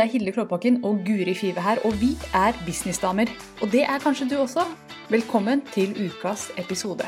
Det 0.00 0.06
er 0.06 0.12
Hilde 0.12 0.32
Klåbakken 0.32 0.84
og 0.84 1.00
Guri 1.06 1.34
Five 1.34 1.60
her, 1.60 1.76
og 1.84 1.92
vi 2.00 2.10
er 2.34 2.52
businessdamer. 2.66 3.28
Og 3.62 3.68
det 3.72 3.82
er 3.82 3.98
kanskje 3.98 4.28
du 4.30 4.36
også. 4.40 4.62
Velkommen 5.10 5.60
til 5.74 5.90
ukas 6.06 6.50
episode. 6.62 7.04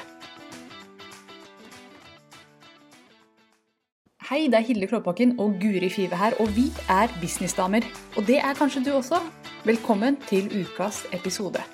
Hei, 4.28 4.44
det 4.46 4.54
er 4.54 4.66
Hilde 4.68 4.86
Klåbakken 4.86 5.40
og 5.40 5.56
Guri 5.62 5.88
Five 5.88 6.16
her, 6.16 6.36
og 6.40 6.52
vi 6.56 6.66
er 6.98 7.08
businessdamer. 7.20 7.80
Og 8.16 8.26
det 8.26 8.38
er 8.38 8.54
kanskje 8.60 8.84
du 8.84 8.92
også. 8.92 9.24
Velkommen 9.64 10.20
til 10.28 10.44
ukas 10.60 11.06
episode. 11.12 11.64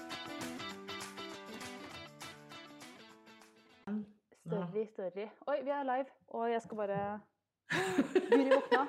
Story, 4.47 4.87
story. 4.95 5.27
Oi, 5.51 5.59
vi 5.65 5.71
er 5.71 5.83
live, 5.83 6.11
og 6.29 6.51
jeg 6.53 6.62
skal 6.62 6.77
bare 6.77 7.21
Guri 8.31 8.51
våkna. 8.55 8.87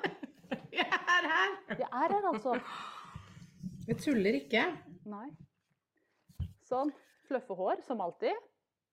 Jeg 0.80 0.86
er 0.90 1.28
her! 1.30 1.56
Jeg 1.78 1.88
er 1.88 2.14
her, 2.16 2.28
altså. 2.32 2.56
Jeg 3.88 3.98
tuller 4.02 4.38
ikke. 4.40 4.66
Nei. 5.10 5.28
Sånn. 6.68 6.92
Fløffe 7.30 7.56
hår, 7.58 7.82
som 7.86 8.02
alltid. 8.02 8.36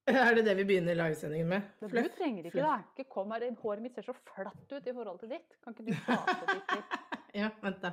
Er 0.08 0.38
det 0.38 0.44
det 0.46 0.54
vi 0.56 0.64
begynner 0.70 0.96
livesendingen 0.96 1.50
med? 1.50 1.66
Men 1.82 2.06
du 2.06 2.10
trenger 2.16 2.46
ikke 2.48 2.56
fluff. 2.56 2.86
det. 2.96 3.04
Ikke 3.04 3.12
kom 3.12 3.34
her, 3.34 3.44
Håret 3.60 3.84
mitt 3.84 3.98
ser 3.98 4.06
så 4.06 4.14
flatt 4.16 4.72
ut 4.72 4.86
i 4.88 4.94
forhold 4.96 5.20
til 5.20 5.32
ditt. 5.34 5.56
Kan 5.64 5.74
ikke 5.76 5.90
du 5.90 5.94
prate 6.06 6.38
ditt 6.54 6.74
litt? 6.78 6.98
Ja, 7.38 7.50
vent 7.60 7.82
da. 7.82 7.90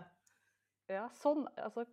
Ja, 0.88 1.10
sånn. 1.20 1.44
Altså 1.60 1.84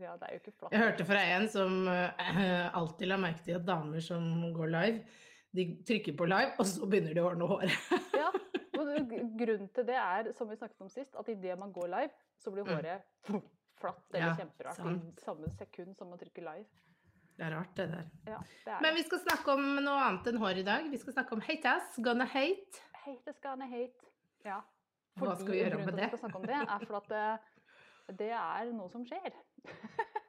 Ja, 0.00 0.14
det 0.16 0.28
er 0.28 0.32
jo 0.36 0.40
ikke 0.40 0.54
flatt. 0.54 0.72
Jeg 0.72 0.80
hørte 0.80 1.04
fra 1.08 1.20
en 1.34 1.44
som 1.52 1.76
uh, 1.88 2.76
alltid 2.78 3.10
la 3.10 3.18
merke 3.20 3.44
til 3.44 3.58
at 3.58 3.66
damer 3.68 4.00
som 4.04 4.24
går 4.56 4.72
live, 4.72 5.20
de 5.56 5.66
trykker 5.88 6.16
på 6.16 6.28
live, 6.28 6.54
og 6.60 6.68
så 6.68 6.88
begynner 6.88 7.16
de 7.16 7.22
å 7.22 7.28
ordne 7.30 7.48
håret. 7.48 7.92
Ja, 8.16 8.32
Grunnen 8.76 9.68
til 9.74 9.86
det 9.88 9.96
er, 10.00 10.32
som 10.36 10.48
vi 10.50 10.56
snakket 10.56 10.80
om 10.80 10.88
sist, 10.92 11.14
at 11.18 11.28
idet 11.32 11.58
man 11.58 11.72
går 11.72 11.88
live, 11.92 12.10
så 12.42 12.52
blir 12.52 12.64
Mm. 12.64 12.74
håret 12.76 13.02
flatt 13.76 14.14
eller 14.14 14.26
Ja, 14.26 14.34
kjemperart 14.36 14.78
i 14.78 15.20
samme 15.20 15.50
sekund 15.52 15.96
som 15.96 16.08
man 16.08 16.18
trykker 16.18 16.42
live. 16.42 16.66
Det 17.36 17.44
er 17.44 17.50
rart, 17.52 17.74
det 17.76 17.88
der. 17.90 18.04
Ja, 18.26 18.38
det 18.64 18.72
er 18.72 18.80
Men 18.80 18.94
vi 18.96 19.02
skal 19.02 19.18
snakke 19.20 19.52
om 19.52 19.64
noe 19.84 20.00
annet 20.06 20.26
enn 20.30 20.38
hår 20.40 20.56
i 20.56 20.62
dag. 20.64 20.86
Vi 20.90 20.96
skal 20.96 21.12
snakke 21.12 21.32
om 21.36 21.40
hate 21.44 21.68
us, 21.76 21.96
gonna 22.02 22.24
hate. 22.24 22.80
Hate 23.04 23.30
is 23.30 23.40
gonna 23.42 23.66
hate. 23.68 24.08
Ja. 24.44 24.60
Hva 25.16 25.34
skal 25.36 25.52
vi 25.52 25.58
gjøre 25.60 25.70
grunnen 25.76 25.96
til 25.96 26.04
at 26.04 26.12
vi 26.12 26.16
skal 26.16 26.24
snakke 26.24 26.36
om 26.40 26.46
det, 26.46 26.56
er 26.56 26.86
for 26.86 26.96
at 26.96 27.08
det, 27.12 28.18
det 28.18 28.30
er 28.32 28.72
noe 28.72 28.88
som 28.90 29.04
skjer. 29.04 29.32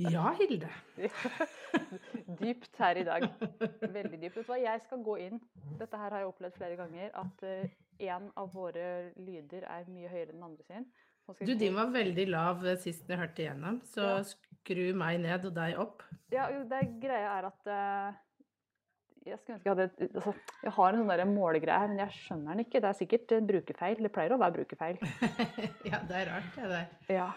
Ja, 0.00 0.30
Hilde. 0.38 0.68
dypt 2.42 2.78
her 2.80 3.00
i 3.00 3.04
dag. 3.06 3.26
Veldig 3.82 4.18
dypt. 4.18 4.36
Vet 4.36 4.46
du 4.46 4.50
hva, 4.50 4.58
jeg 4.62 4.82
skal 4.86 5.02
gå 5.04 5.16
inn. 5.26 5.40
Dette 5.80 6.00
her 6.00 6.14
har 6.14 6.24
jeg 6.24 6.30
opplevd 6.32 6.58
flere 6.58 6.78
ganger, 6.80 7.10
at 7.22 7.46
én 8.02 8.12
en 8.22 8.30
av 8.40 8.50
våre 8.54 9.12
lyder 9.20 9.66
er 9.68 9.88
mye 9.92 10.10
høyere 10.10 10.32
enn 10.32 10.38
den 10.40 10.46
andre 10.48 10.66
sin. 10.66 10.86
Du, 11.46 11.54
din 11.54 11.76
var 11.76 11.92
veldig 11.94 12.24
lav 12.32 12.64
eh, 12.66 12.78
sist 12.80 13.08
jeg 13.08 13.20
hørte 13.20 13.44
igjennom, 13.44 13.78
så 13.86 14.08
Ja. 14.08 14.24
skru 14.26 14.92
meg 14.98 15.20
ned 15.22 15.46
og 15.46 15.54
deg 15.54 15.78
opp. 15.78 16.02
Ja, 16.32 16.48
jo, 16.50 16.64
det 16.68 16.82
greia 17.02 17.36
er 17.38 17.46
at 17.46 17.70
uh, 17.70 18.18
jeg 19.22 19.38
skulle 19.38 19.56
ønske 19.56 19.68
jeg 19.68 19.76
hadde 19.76 20.08
altså, 20.18 20.34
Jeg 20.64 20.72
har 20.72 20.96
en 20.96 21.12
sånn 21.12 21.34
målegreie 21.36 21.78
her, 21.78 21.92
men 21.92 22.02
jeg 22.02 22.16
skjønner 22.16 22.56
den 22.56 22.64
ikke. 22.64 22.82
Det 22.82 22.90
er 22.90 22.98
sikkert 22.98 23.34
en 23.36 23.48
brukerfeil. 23.52 24.02
Det 24.02 24.12
pleier 24.14 24.34
å 24.34 24.40
være 24.42 24.56
brukerfeil. 24.58 24.98
ja, 25.92 26.02
det 26.08 26.18
er 26.18 26.30
rart, 26.32 26.52
det 26.56 26.70
der. 26.74 26.90
Ja. 27.20 27.30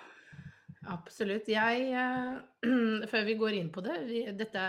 Absolutt. 0.91 1.50
Jeg, 1.50 1.90
uh, 1.96 3.06
før 3.12 3.28
vi 3.28 3.38
går 3.40 3.57
inn 3.59 3.72
på 3.73 3.84
det, 3.85 3.97
vi, 4.09 4.23
dette, 4.38 4.63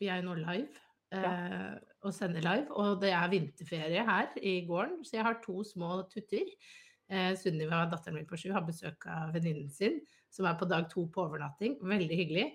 vi 0.00 0.10
er 0.12 0.22
nå 0.24 0.36
live 0.38 0.84
eh, 1.14 1.74
og 2.06 2.14
sender 2.14 2.44
live, 2.44 2.68
og 2.78 3.00
det 3.02 3.12
er 3.16 3.30
vinterferie 3.32 4.04
her 4.06 4.34
i 4.42 4.60
gården, 4.68 5.02
så 5.06 5.18
jeg 5.18 5.26
har 5.26 5.40
to 5.44 5.62
små 5.66 6.02
tutter. 6.12 6.50
Uh, 7.08 7.32
Sunniva, 7.40 7.86
datteren 7.88 8.18
min 8.18 8.28
på 8.28 8.36
sju, 8.36 8.50
har 8.52 8.66
besøk 8.66 9.06
av 9.08 9.32
venninnen 9.36 9.70
sin, 9.72 10.02
som 10.30 10.46
er 10.48 10.58
på 10.60 10.68
dag 10.68 10.90
to 10.90 11.06
på 11.12 11.24
overnatting. 11.24 11.78
Veldig 11.80 12.18
hyggelig. 12.20 12.48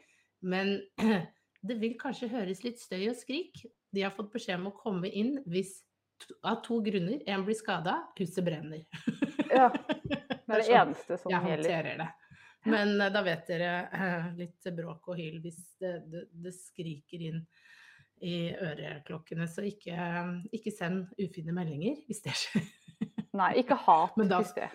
Men 0.45 0.75
det 1.67 1.79
vil 1.81 1.97
kanskje 1.99 2.29
høres 2.31 2.61
litt 2.66 2.81
støy 2.81 3.07
og 3.09 3.17
skrik. 3.17 3.63
De 3.93 4.05
har 4.05 4.13
fått 4.13 4.31
beskjed 4.33 4.61
om 4.61 4.69
å 4.69 4.77
komme 4.77 5.09
inn 5.09 5.39
hvis 5.49 5.79
to, 6.22 6.35
av 6.45 6.61
to 6.66 6.79
grunner. 6.85 7.23
En 7.25 7.45
blir 7.47 7.57
skada, 7.57 8.03
huset 8.19 8.45
brenner. 8.45 8.85
ja. 9.49 9.72
Det 10.43 10.57
er 10.57 10.59
det 10.59 10.66
sånn 10.67 10.79
eneste 10.81 11.16
som 11.22 11.31
jeg 11.31 11.39
gjelder. 11.39 11.69
håndterer 11.72 11.99
det. 12.01 12.07
Men 12.69 12.94
eh, 13.01 13.12
da 13.13 13.22
vet 13.25 13.47
dere 13.50 13.72
eh, 13.91 14.28
litt 14.40 14.69
bråk 14.78 15.09
og 15.12 15.19
hyl 15.19 15.40
hvis 15.44 15.62
det, 15.81 15.94
det, 16.12 16.25
det 16.46 16.53
skriker 16.56 17.25
inn 17.31 17.41
i 18.24 18.53
øreklokkene. 18.56 19.47
Så 19.51 19.66
ikke, 19.68 19.97
ikke 20.56 20.72
send 20.72 21.09
ufine 21.19 21.56
meldinger 21.56 22.00
hvis 22.07 22.23
det 22.23 22.38
skjer. 22.40 22.69
Nei, 23.40 23.52
ikke 23.63 23.75
hat. 23.88 24.16
Men 24.19 24.31
da- 24.31 24.40
hvis 24.44 24.56
det. 24.57 24.69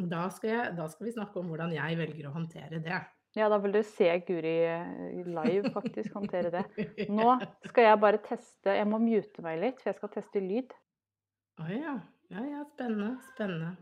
Da 0.00 0.26
skal, 0.32 0.50
jeg, 0.54 0.74
da 0.78 0.86
skal 0.88 1.06
vi 1.08 1.12
snakke 1.12 1.40
om 1.40 1.48
hvordan 1.50 1.72
jeg 1.74 1.96
velger 1.98 2.28
å 2.30 2.32
håndtere 2.32 2.78
det. 2.80 3.00
Ja, 3.36 3.46
da 3.52 3.58
vil 3.62 3.74
du 3.76 3.82
se 3.86 4.08
Guri 4.26 4.54
eh, 4.66 5.18
live 5.28 5.70
faktisk 5.74 6.14
håndtere 6.16 6.50
det. 6.54 6.62
Nå 7.12 7.34
skal 7.68 7.84
jeg 7.86 8.00
bare 8.02 8.18
teste 8.24 8.74
Jeg 8.78 8.88
må 8.90 8.98
mute 9.02 9.44
meg 9.44 9.60
litt, 9.62 9.78
for 9.82 9.92
jeg 9.92 9.98
skal 10.00 10.12
teste 10.16 10.42
lyd. 10.42 10.72
Å 11.60 11.68
ja. 11.70 11.94
ja. 12.32 12.46
Ja, 12.48 12.64
spennende. 12.72 13.12
Spennende. 13.34 13.74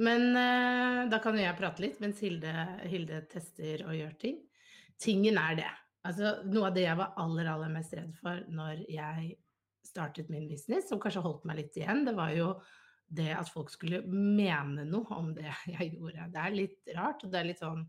Men 0.00 0.30
eh, 0.38 1.00
da 1.12 1.18
kan 1.22 1.36
jo 1.36 1.44
jeg 1.44 1.58
prate 1.58 1.84
litt 1.84 2.00
mens 2.00 2.22
Hilde, 2.24 2.52
Hilde 2.88 3.22
tester 3.30 3.84
og 3.86 3.96
gjør 3.96 4.14
ting. 4.20 4.38
Tingen 5.02 5.40
er 5.40 5.58
det. 5.58 5.70
Altså, 6.08 6.38
noe 6.48 6.70
av 6.70 6.76
det 6.76 6.86
jeg 6.86 6.98
var 6.98 7.12
aller, 7.22 7.50
aller 7.52 7.72
mest 7.72 7.92
redd 7.94 8.14
for 8.18 8.40
når 8.50 8.86
jeg 8.90 9.34
startet 9.86 10.30
min 10.32 10.48
business, 10.50 10.88
som 10.88 11.00
kanskje 11.02 11.22
holdt 11.24 11.44
meg 11.48 11.60
litt 11.60 11.76
igjen, 11.78 12.04
det 12.06 12.14
var 12.16 12.32
jo 12.34 12.54
det 13.12 13.28
at 13.36 13.50
folk 13.52 13.70
skulle 13.70 14.00
mene 14.08 14.86
noe 14.88 15.18
om 15.18 15.30
det 15.36 15.50
jeg 15.74 15.92
gjorde. 15.96 16.30
Det 16.32 16.42
er 16.42 16.56
litt 16.56 16.92
rart, 16.96 17.24
og 17.24 17.32
det 17.32 17.40
er 17.40 17.48
litt 17.50 17.62
sånn 17.62 17.84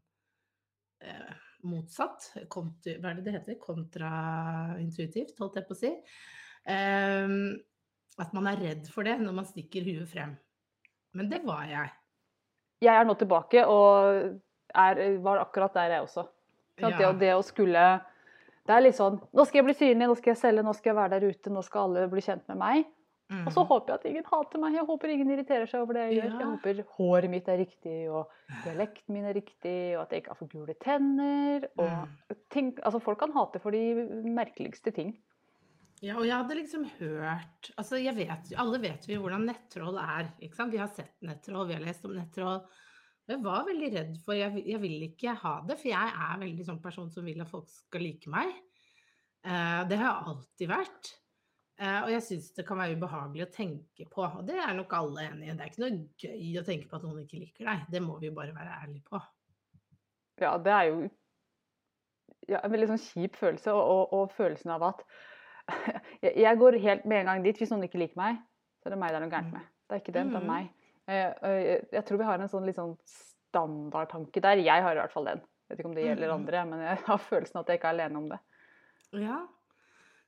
eh, 1.05 1.43
motsatt. 1.69 2.31
Kontra, 2.51 2.97
hva 2.99 3.11
er 3.11 3.19
det 3.19 3.27
det 3.27 3.35
heter? 3.37 3.59
Kontraintuitivt, 3.61 5.37
holdt 5.39 5.61
jeg 5.61 5.69
på 5.69 5.77
å 5.77 5.79
si. 5.79 5.93
Ehm, 6.69 7.37
at 8.21 8.33
man 8.35 8.47
er 8.51 8.61
redd 8.61 8.89
for 8.93 9.07
det 9.07 9.15
når 9.21 9.39
man 9.39 9.47
stikker 9.49 9.85
huet 9.87 10.09
frem. 10.11 10.35
Men 11.13 11.29
det 11.29 11.43
var 11.45 11.65
jeg. 11.69 11.91
Jeg 12.81 12.95
er 12.99 13.05
nå 13.07 13.13
tilbake 13.19 13.65
og 13.69 14.39
er, 14.75 15.03
var 15.23 15.37
akkurat 15.43 15.73
der, 15.73 15.91
jeg 15.97 16.01
også. 16.07 16.25
Ja. 16.79 16.89
Det, 16.89 16.99
Ja. 16.99 17.11
det 17.13 17.33
å 17.37 17.43
skulle 17.45 18.01
Det 18.65 18.71
er 18.73 18.81
litt 18.81 18.95
sånn 18.95 19.19
Nå 19.35 19.43
skal 19.45 19.59
jeg 19.59 19.65
bli 19.65 19.73
synlig, 19.75 20.07
nå 20.07 20.15
skal 20.17 20.31
jeg 20.33 20.37
selge, 20.41 20.63
nå 20.63 20.73
skal 20.73 20.89
jeg 20.89 20.95
være 20.97 21.19
der 21.19 21.27
ute, 21.29 21.49
nå 21.53 21.61
skal 21.63 21.81
alle 21.89 22.07
bli 22.09 22.21
kjent 22.21 22.47
med 22.47 22.57
meg. 22.57 22.85
Og 23.33 23.51
så 23.53 23.61
Mhm. 23.63 23.67
håper 23.67 23.87
jeg 23.87 23.93
at 23.99 24.05
ingen 24.05 24.23
hater 24.25 24.59
meg, 24.59 24.73
jeg 24.73 24.85
håper 24.85 25.09
ingen 25.09 25.29
irriterer 25.31 25.65
seg 25.67 25.81
over 25.81 25.93
det 25.93 26.03
jeg 26.11 26.21
gjør. 26.21 26.39
Jeg 26.39 26.47
håper 26.47 26.83
håret 26.97 27.29
mitt 27.29 27.47
er 27.47 27.57
riktig, 27.57 28.09
og 28.11 28.27
dialekten 28.63 29.09
min 29.13 29.25
er 29.25 29.33
riktig, 29.33 29.95
og 29.97 30.01
at 30.03 30.09
jeg 30.11 30.21
ikke 30.23 30.29
har 30.29 30.35
for 30.35 30.47
gule 30.47 30.73
tenner. 30.75 31.63
Og 31.77 31.89
Mm. 31.89 32.07
ting, 32.49 32.73
altså 32.83 33.01
folk 33.01 33.19
kan 33.19 33.31
hate 33.31 33.59
for 33.59 33.71
de 33.71 33.93
merkeligste 34.25 34.91
ting. 34.93 35.17
Ja, 36.03 36.17
og 36.19 36.25
jeg 36.27 36.35
hadde 36.35 36.55
liksom 36.57 36.83
hørt 36.97 37.69
altså 37.79 37.99
jeg 38.01 38.15
vet, 38.17 38.49
Alle 38.59 38.79
vet 38.83 39.05
vi 39.07 39.15
hvordan 39.19 39.45
nettroll 39.47 39.95
er. 40.01 40.33
ikke 40.43 40.57
sant? 40.57 40.73
Vi 40.73 40.81
har 40.81 40.91
sett 40.91 41.15
nettroll, 41.23 41.69
vi 41.69 41.77
har 41.77 41.85
lest 41.85 42.03
om 42.07 42.15
nettroll. 42.17 42.59
Jeg 43.31 43.39
var 43.39 43.63
veldig 43.69 43.89
redd 43.93 44.17
for 44.25 44.35
Jeg, 44.35 44.65
jeg 44.67 44.81
vil 44.83 45.05
ikke 45.07 45.37
ha 45.39 45.53
det, 45.63 45.77
for 45.79 45.93
jeg 45.93 46.15
er 46.27 46.41
veldig 46.41 46.67
sånn 46.67 46.81
person 46.83 47.07
som 47.13 47.23
vil 47.23 47.39
at 47.39 47.51
folk 47.51 47.71
skal 47.71 48.03
like 48.03 48.31
meg. 48.31 48.51
Eh, 49.47 49.81
det 49.87 49.99
har 50.01 50.09
jeg 50.09 50.33
alltid 50.33 50.73
vært. 50.73 51.13
Eh, 51.79 51.99
og 52.01 52.11
jeg 52.11 52.27
syns 52.27 52.51
det 52.57 52.67
kan 52.67 52.83
være 52.83 52.99
ubehagelig 52.99 53.47
å 53.47 53.51
tenke 53.55 54.11
på. 54.11 54.27
Og 54.27 54.43
det 54.47 54.59
er 54.59 54.75
nok 54.75 54.99
alle 54.99 55.29
enig 55.29 55.47
i. 55.47 55.55
Det 55.55 55.63
er 55.63 55.71
ikke 55.71 55.85
noe 55.85 56.03
gøy 56.19 56.59
å 56.59 56.67
tenke 56.67 56.91
på 56.91 56.99
at 56.99 57.07
noen 57.07 57.23
ikke 57.23 57.39
liker 57.45 57.71
deg. 57.71 57.87
Det 57.95 58.03
må 58.03 58.19
vi 58.19 58.35
bare 58.35 58.55
være 58.55 58.79
ærlige 58.83 59.07
på. 59.07 59.23
Ja, 60.43 60.57
det 60.59 60.75
er 60.75 60.89
jo 60.91 61.03
ja, 62.51 62.59
en 62.59 62.73
veldig 62.73 62.91
sånn 62.91 63.05
kjip 63.05 63.39
følelse, 63.39 63.71
og, 63.71 63.87
og, 63.87 64.17
og 64.17 64.35
følelsen 64.35 64.75
av 64.75 64.91
at 64.91 65.07
jeg, 66.23 66.57
går 66.59 66.77
helt 66.83 67.05
med 67.05 67.19
en 67.23 67.25
gang 67.31 67.43
dit. 67.45 67.57
Hvis 67.57 67.71
noen 67.71 67.83
ikke 67.87 67.99
liker 68.01 68.19
meg, 68.19 68.39
så 68.81 68.89
er 68.89 68.95
det 68.95 68.99
meg 68.99 69.13
det 69.13 69.19
er 69.19 69.25
noe 69.25 69.33
gærent 69.33 69.53
med. 69.53 69.67
Det 69.87 69.95
er 69.97 70.01
ikke 70.03 70.15
dem, 70.15 70.29
det 70.33 70.39
er 70.39 70.43
Mm. 70.43 70.51
meg. 70.51 70.69
Eh, 71.07 71.81
Jeg 71.91 72.05
tror 72.05 72.17
vi 72.17 72.23
har 72.27 72.39
en 72.39 72.47
sånn 72.51 72.65
litt 72.65 72.75
sånn 72.79 72.97
standardtanke 73.07 74.41
der. 74.41 74.61
Jeg 74.63 74.81
har 74.83 74.95
i 74.95 74.99
hvert 75.01 75.11
fall 75.13 75.25
den. 75.25 75.39
Jeg 75.43 75.69
vet 75.77 75.79
ikke 75.79 75.89
om 75.89 75.95
det 75.95 76.05
gjelder 76.07 76.27
Mhm. 76.31 76.35
andre, 76.39 76.65
men 76.65 76.79
jeg 76.79 76.97
har 77.07 77.17
følelsen 77.17 77.59
at 77.59 77.67
jeg 77.67 77.79
ikke 77.79 77.87
er 77.91 77.95
alene 77.97 78.17
om 78.17 78.29
det. 78.29 78.39
Ja. 79.13 79.47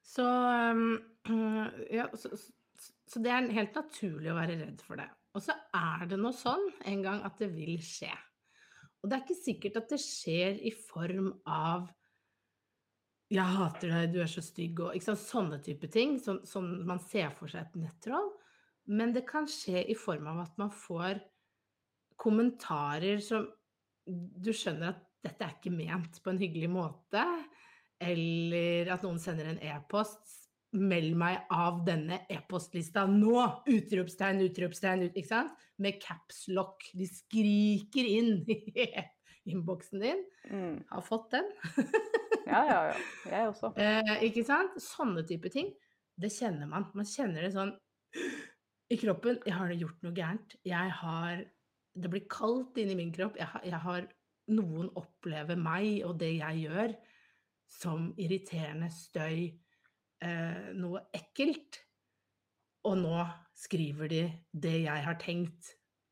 Så, 0.06 0.24
um, 0.24 1.02
ja, 1.92 2.06
så, 2.14 2.30
så 3.08 3.20
det 3.24 3.32
er 3.32 3.48
helt 3.52 3.74
naturlig 3.74 4.30
å 4.32 4.36
være 4.38 4.60
redd 4.62 4.82
for 4.82 4.96
det. 4.96 5.10
Og 5.36 5.42
så 5.42 5.52
er 5.74 6.06
det 6.08 6.20
nå 6.20 6.32
sånn 6.32 6.70
en 6.86 7.02
gang 7.02 7.24
at 7.26 7.38
det 7.40 7.50
vil 7.56 7.78
skje. 7.82 8.12
Og 9.04 9.10
det 9.10 9.18
er 9.18 9.24
ikke 9.26 9.44
sikkert 9.44 9.76
at 9.82 9.90
det 9.90 10.00
skjer 10.00 10.60
i 10.62 10.72
form 10.72 11.34
av 11.46 11.90
'jeg 13.36 13.58
hater 13.58 13.92
deg, 13.92 14.14
du 14.14 14.22
er 14.24 14.32
så 14.32 14.42
stygg' 14.44 14.82
og 14.86 14.96
ikke 14.96 15.10
sant, 15.10 15.22
sånne 15.22 15.60
type 15.64 15.90
ting, 15.92 16.18
som, 16.22 16.40
som 16.48 16.66
man 16.88 17.02
ser 17.04 17.34
for 17.36 17.52
seg 17.52 17.66
et 17.66 17.78
nettroll. 17.84 18.32
Men 18.86 19.14
det 19.16 19.26
kan 19.28 19.48
skje 19.50 19.84
i 19.90 19.96
form 19.98 20.28
av 20.32 20.44
at 20.46 20.58
man 20.62 20.72
får 20.72 21.20
kommentarer 22.22 23.20
som 23.24 23.48
du 24.06 24.52
skjønner 24.54 24.94
at 24.94 25.04
dette 25.26 25.42
er 25.42 25.56
ikke 25.56 25.74
ment 25.74 26.20
på 26.22 26.32
en 26.32 26.40
hyggelig 26.40 26.70
måte, 26.70 27.24
eller 28.00 28.92
at 28.94 29.06
noen 29.06 29.20
sender 29.22 29.50
en 29.50 29.62
e-post 29.64 30.46
meld 30.76 31.16
meg 31.18 31.46
av 31.54 31.82
denne 31.88 32.22
e-postlista 32.32 33.06
nå! 33.10 33.40
Utropstegn, 33.72 34.44
utropstegn, 34.50 35.06
ut, 35.08 35.16
ikke 35.16 35.32
sant? 35.32 35.66
Med 35.82 36.02
capslock. 36.04 36.84
De 36.96 37.08
skriker 37.10 38.10
inn 38.10 38.44
i 38.52 38.90
innboksen 39.46 40.04
din. 40.04 40.24
Mm. 40.52 40.78
Har 40.92 41.06
fått 41.06 41.32
den. 41.38 41.50
Ja, 42.48 42.62
ja, 42.70 42.80
ja. 42.92 42.96
Jeg 43.32 43.48
også. 43.52 43.72
Eh, 43.82 44.24
ikke 44.30 44.44
sant? 44.48 44.76
Sånne 44.82 45.24
type 45.28 45.50
ting. 45.54 45.74
Det 46.18 46.32
kjenner 46.32 46.70
man. 46.72 46.86
Man 46.96 47.06
kjenner 47.10 47.42
det 47.48 47.54
sånn 47.56 47.74
i 48.94 48.98
kroppen. 49.02 49.40
Jeg 49.46 49.56
har 49.58 49.74
gjort 49.76 50.04
noe 50.06 50.16
gærent. 50.16 50.56
Jeg 50.66 50.94
har 51.02 51.44
Det 51.96 52.10
blir 52.12 52.26
kaldt 52.28 52.78
inni 52.82 52.96
min 53.00 53.12
kropp. 53.16 53.38
Jeg 53.40 53.48
har, 53.48 53.62
jeg 53.64 53.80
har 53.88 54.08
Noen 54.52 54.92
opplever 55.00 55.58
meg 55.58 56.04
og 56.06 56.20
det 56.22 56.36
jeg 56.38 56.68
gjør, 56.68 56.92
som 57.80 58.12
irriterende 58.22 58.92
støy, 58.94 59.48
eh, 60.22 60.68
noe 60.78 61.00
ekkelt. 61.18 61.80
Og 62.86 63.00
nå 63.00 63.24
skriver 63.58 64.12
de 64.12 64.20
det 64.54 64.76
jeg 64.84 65.06
har 65.08 65.18
tenkt 65.18 65.72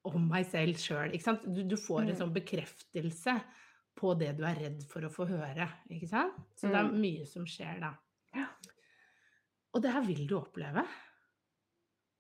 om 0.10 0.26
meg 0.32 0.48
selv 0.50 0.82
sjøl. 0.82 1.14
Du, 1.46 1.62
du 1.62 1.76
får 1.78 2.08
en 2.08 2.10
Mm. 2.10 2.18
sånn 2.24 2.34
bekreftelse 2.34 3.36
på 3.96 4.14
det 4.20 4.32
du 4.38 4.44
er 4.48 4.56
redd 4.60 4.84
for 4.90 5.06
å 5.06 5.12
få 5.14 5.28
høre. 5.30 5.68
Ikke 5.94 6.10
sant? 6.10 6.36
Så 6.58 6.68
det 6.72 6.76
er 6.80 6.90
Mm. 6.90 7.00
mye 7.02 7.26
som 7.30 7.46
skjer 7.46 7.80
da. 7.80 7.94
Ja. 8.36 8.48
Og 9.74 9.82
det 9.82 9.92
her 9.94 10.02
vil 10.06 10.28
du 10.28 10.36
oppleve. 10.40 10.86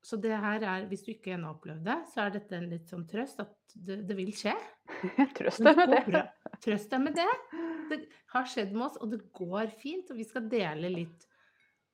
Så 0.04 0.18
det 0.20 0.36
her 0.36 0.64
er, 0.68 0.86
hvis 0.90 1.06
du 1.06 1.14
ikke 1.14 1.32
ennå 1.38 1.48
har 1.48 1.56
opplevd 1.56 1.84
det, 1.88 1.98
så 2.12 2.26
er 2.26 2.34
dette 2.36 2.58
en 2.58 2.70
litt 2.70 2.90
sånn 2.92 3.06
trøst 3.08 3.40
at 3.40 3.54
det, 3.74 4.02
det 4.08 4.18
vil 4.18 4.32
skje. 4.36 4.54
Trøst 5.38 5.64
deg 5.64 5.78
med 5.78 5.94
det. 6.12 6.24
Trøst 6.66 6.90
deg 6.92 7.02
med 7.06 7.16
det. 7.16 7.30
Det 7.90 8.00
har 8.34 8.44
skjedd 8.52 8.74
med 8.74 8.84
oss, 8.90 8.98
og 9.00 9.12
det 9.14 9.22
går 9.32 9.72
fint. 9.80 10.12
Og 10.12 10.18
vi 10.20 10.26
skal 10.28 10.50
dele 10.52 10.92
litt 10.92 11.26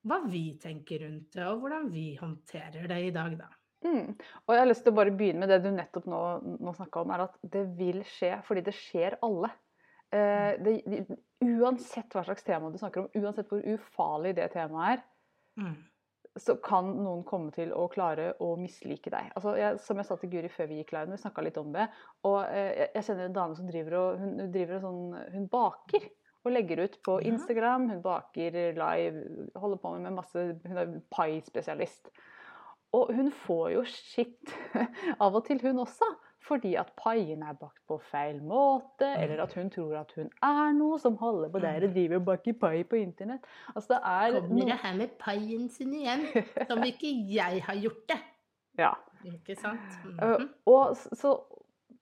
hva 0.08 0.22
vi 0.26 0.58
tenker 0.58 1.04
rundt 1.06 1.32
det, 1.36 1.46
og 1.46 1.62
hvordan 1.62 1.90
vi 1.94 2.16
håndterer 2.18 2.88
det 2.90 3.00
i 3.06 3.12
dag, 3.14 3.38
da. 3.38 3.50
Mm. 3.86 4.16
Og 4.48 4.52
jeg 4.56 4.60
har 4.60 4.68
lyst 4.68 4.84
til 4.84 4.92
å 4.92 4.96
bare 4.98 5.14
begynne 5.16 5.40
med 5.46 5.50
det 5.54 5.62
du 5.64 5.70
nettopp 5.72 6.08
nå, 6.10 6.20
nå 6.60 6.74
snakka 6.76 7.04
om, 7.06 7.12
er 7.16 7.28
at 7.28 7.38
det 7.44 7.62
vil 7.78 8.02
skje 8.04 8.34
fordi 8.48 8.64
det 8.66 8.74
skjer 8.76 9.20
alle. 9.24 9.52
Eh, 10.12 10.56
det, 10.64 10.74
de, 10.90 11.04
uansett 11.46 12.16
hva 12.16 12.24
slags 12.26 12.44
tema 12.48 12.72
du 12.74 12.80
snakker 12.82 13.04
om, 13.06 13.10
uansett 13.22 13.50
hvor 13.52 13.62
ufarlig 13.76 14.36
det 14.40 14.52
temaet 14.56 15.00
er, 15.00 15.06
Mm. 15.60 15.74
så 16.40 16.56
kan 16.64 16.88
noen 17.04 17.24
komme 17.28 17.52
til 17.52 17.74
å 17.76 17.90
klare 17.92 18.30
å 18.40 18.54
mislike 18.58 19.10
deg. 19.12 19.32
Altså, 19.36 19.58
jeg, 19.60 19.80
som 19.84 19.98
jeg 19.98 20.08
sa 20.08 20.16
til 20.16 20.30
Guri 20.32 20.50
før 20.54 20.70
vi 20.70 20.78
gikk 20.80 20.94
live, 20.96 21.12
vi 21.12 21.18
snakka 21.20 21.44
litt 21.44 21.58
om 21.60 21.74
det. 21.74 21.90
Og 22.24 22.38
eh, 22.46 22.70
jeg, 22.78 22.90
jeg 22.96 23.04
kjenner 23.10 23.26
en 23.26 23.36
dame 23.36 23.58
som 23.58 23.68
driver 23.68 23.98
og 24.00 24.22
hun, 24.22 24.40
hun 24.40 24.52
driver 24.54 24.78
og 24.78 24.86
sånn, 24.86 25.18
hun 25.36 25.48
baker. 25.52 26.08
Og 26.48 26.54
legger 26.54 26.80
ut 26.86 26.94
på. 27.04 27.18
Instagram. 27.28 27.90
Hun 27.92 28.02
baker 28.02 28.56
live, 28.78 29.24
holder 29.60 29.78
på 29.84 29.90
med 30.00 30.14
masse 30.16 30.46
Hun 30.64 30.78
er 30.80 30.94
pai-spesialist. 31.12 32.08
Og 32.96 33.12
hun 33.14 33.28
får 33.44 33.66
jo 33.74 33.84
skitt 33.84 34.54
av 35.26 35.36
og 35.36 35.44
til, 35.50 35.60
hun 35.66 35.84
også. 35.84 36.08
Fordi 36.50 36.72
at 36.82 36.90
paien 36.98 37.44
er 37.46 37.58
bakt 37.60 37.82
på 37.90 38.00
feil 38.10 38.40
måte, 38.42 39.06
eller 39.22 39.44
at 39.44 39.54
hun 39.58 39.70
tror 39.74 40.00
at 40.02 40.14
hun 40.18 40.32
er 40.46 40.72
noe 40.78 40.98
som 41.02 41.18
holder 41.20 41.52
på 41.54 41.62
der 41.62 41.86
og 41.86 41.94
driver 41.94 42.18
og 42.18 42.26
baker 42.32 42.58
pai 42.58 42.82
på 42.90 42.98
internett. 42.98 43.46
Altså 43.76 43.94
det 43.94 44.00
er 44.12 44.40
Kommer 44.40 44.72
det 44.72 44.80
her 44.84 44.98
med 44.98 45.16
paien 45.22 45.70
sin 45.70 45.94
igjen, 45.94 46.26
som 46.70 46.82
ikke 46.88 47.12
jeg 47.30 47.64
har 47.68 47.80
gjort 47.84 48.04
det. 48.10 48.20
Ja. 48.80 48.94
Ikke 49.26 49.56
sant? 49.56 49.90
Mm 50.06 50.20
-hmm. 50.20 50.48
og, 50.66 50.98
så, 50.98 51.36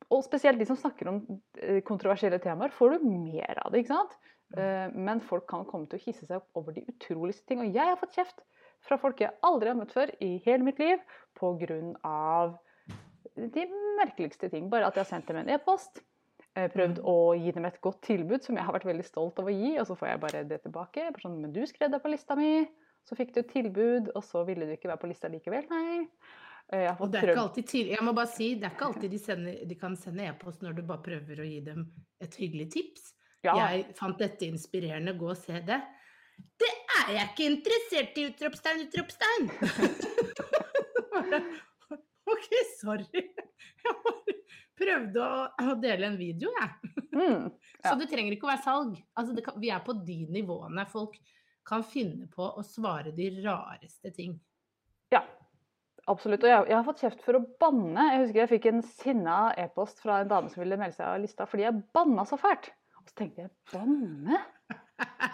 og 0.09 0.23
spesielt 0.23 0.59
de 0.59 0.65
som 0.65 0.75
snakker 0.75 1.07
om 1.07 1.41
eh, 1.61 1.81
kontroversielle 1.81 2.39
temaer, 2.39 2.69
får 2.69 2.89
du 2.89 2.99
mer 3.05 3.61
av 3.65 3.71
det. 3.71 3.77
ikke 3.77 3.93
sant? 3.93 4.17
Eh, 4.57 4.95
Men 4.95 5.21
folk 5.21 5.47
kan 5.47 5.65
komme 5.65 5.87
til 5.87 5.99
å 5.99 6.05
hisse 6.05 6.25
seg 6.25 6.37
opp 6.37 6.49
over 6.55 6.71
de 6.71 6.85
utroligste 6.87 7.45
ting. 7.47 7.59
Og 7.59 7.73
jeg 7.73 7.85
har 7.89 7.95
fått 7.95 8.15
kjeft 8.15 8.43
fra 8.87 8.97
folk 8.97 9.21
jeg 9.21 9.33
aldri 9.43 9.69
har 9.69 9.75
møtt 9.75 9.91
før 9.91 10.11
i 10.21 10.37
hele 10.45 10.63
mitt 10.63 10.79
liv 10.79 10.97
pga. 11.39 12.53
De 13.35 13.65
merkeligste 13.97 14.49
ting. 14.49 14.69
Bare 14.69 14.87
at 14.87 14.95
jeg 14.95 15.03
har 15.05 15.09
sendt 15.11 15.27
dem 15.27 15.37
en 15.41 15.49
e-post. 15.49 16.01
eh, 16.55 16.67
Prøvd 16.73 16.99
å 17.03 17.15
gi 17.37 17.51
dem 17.51 17.65
et 17.65 17.79
godt 17.81 18.01
tilbud 18.07 18.43
som 18.43 18.55
jeg 18.55 18.65
har 18.65 18.73
vært 18.73 18.85
veldig 18.89 19.05
stolt 19.05 19.39
av 19.39 19.45
å 19.45 19.53
gi, 19.53 19.77
og 19.79 19.85
så 19.87 19.95
får 19.97 20.07
jeg 20.13 20.19
bare 20.25 20.43
det 20.47 20.61
tilbake. 20.63 21.07
Sånn, 21.21 21.39
Men 21.41 21.53
du 21.53 21.61
skrev 21.65 21.91
deg 21.91 22.01
på 22.03 22.09
lista 22.11 22.35
mi, 22.35 22.67
så 23.07 23.15
fikk 23.15 23.33
du 23.33 23.39
et 23.39 23.51
tilbud, 23.53 24.11
og 24.15 24.23
så 24.23 24.45
ville 24.45 24.65
du 24.65 24.73
ikke 24.75 24.89
være 24.89 25.01
på 25.03 25.07
lista 25.11 25.27
likevel. 25.31 25.67
Nei. 25.69 26.07
Eh, 26.73 26.91
Og 26.99 27.11
det 27.11 27.21
er 27.23 27.29
ikke 27.31 27.43
alltid 27.45 27.67
til, 27.67 27.87
jeg 27.93 28.03
må 28.03 28.11
bare 28.13 28.27
si, 28.27 28.55
det 28.59 28.65
er 28.67 28.73
ikke 28.75 28.87
alltid 28.89 29.11
de, 29.11 29.19
sender, 29.23 29.61
de 29.69 29.75
kan 29.79 29.95
sende 29.95 30.25
e-post 30.27 30.61
når 30.61 30.73
du 30.75 30.81
bare 30.83 30.99
prøver 31.05 31.39
å 31.39 31.45
gi 31.47 31.61
dem 31.63 31.85
et 32.19 32.35
hyggelig 32.35 32.71
tips. 32.73 33.13
ja, 33.43 33.53
Jeg 33.55 33.95
fant 33.95 34.17
dette 34.19 34.43
inspirerende, 34.49 35.13
gå 35.17 35.29
og 35.31 35.37
se 35.37 35.61
det. 35.63 35.77
Det 36.59 36.67
er 37.07 37.13
jeg 37.15 37.29
ikke 37.31 37.47
interessert 37.53 38.17
i! 38.19 38.25
Utropstegn, 38.33 38.83
utropstegn! 38.89 39.47
OK, 42.37 42.53
sorry. 42.79 43.07
Jeg 43.87 43.95
bare 44.03 44.35
prøvde 44.77 45.23
å, 45.25 45.39
å 45.71 45.75
dele 45.81 46.11
en 46.11 46.19
video, 46.19 46.51
jeg. 46.53 46.91
mm, 47.15 47.47
Så 47.87 47.95
det 47.97 48.09
trenger 48.11 48.35
ikke 48.35 48.45
å 48.45 48.51
være 48.51 48.65
salg. 48.65 48.99
Altså, 49.17 49.33
kan, 49.41 49.57
vi 49.61 49.71
er 49.73 49.81
på 49.85 49.95
de 50.05 50.19
nivåene. 50.29 50.85
Folk 50.91 51.17
kan 51.67 51.81
finne 51.87 52.29
på 52.31 52.45
å 52.45 52.63
svare 52.65 53.11
de 53.15 53.31
rareste 53.41 54.13
ting. 54.15 54.37
ja, 55.13 55.23
absolutt. 56.05 56.45
Og 56.45 56.51
jeg, 56.51 56.67
jeg 56.69 56.77
har 56.77 56.85
fått 56.87 57.01
kjeft 57.03 57.25
for 57.25 57.39
å 57.39 57.45
banne. 57.59 58.05
Jeg 58.13 58.21
husker 58.25 58.43
jeg 58.43 58.51
fikk 58.53 58.69
en 58.71 58.83
sinna 58.91 59.39
e-post 59.59 60.03
fra 60.03 60.21
en 60.21 60.29
dame 60.31 60.53
som 60.53 60.61
ville 60.63 60.79
melde 60.79 60.99
seg 60.99 61.09
av 61.09 61.23
lista 61.23 61.49
fordi 61.49 61.65
jeg 61.65 61.81
banna 61.97 62.27
så 62.29 62.39
fælt. 62.39 62.69
Og 63.01 63.09
så 63.09 63.17
tenkte 63.23 63.47
jeg 63.47 63.55
banne? 63.73 64.43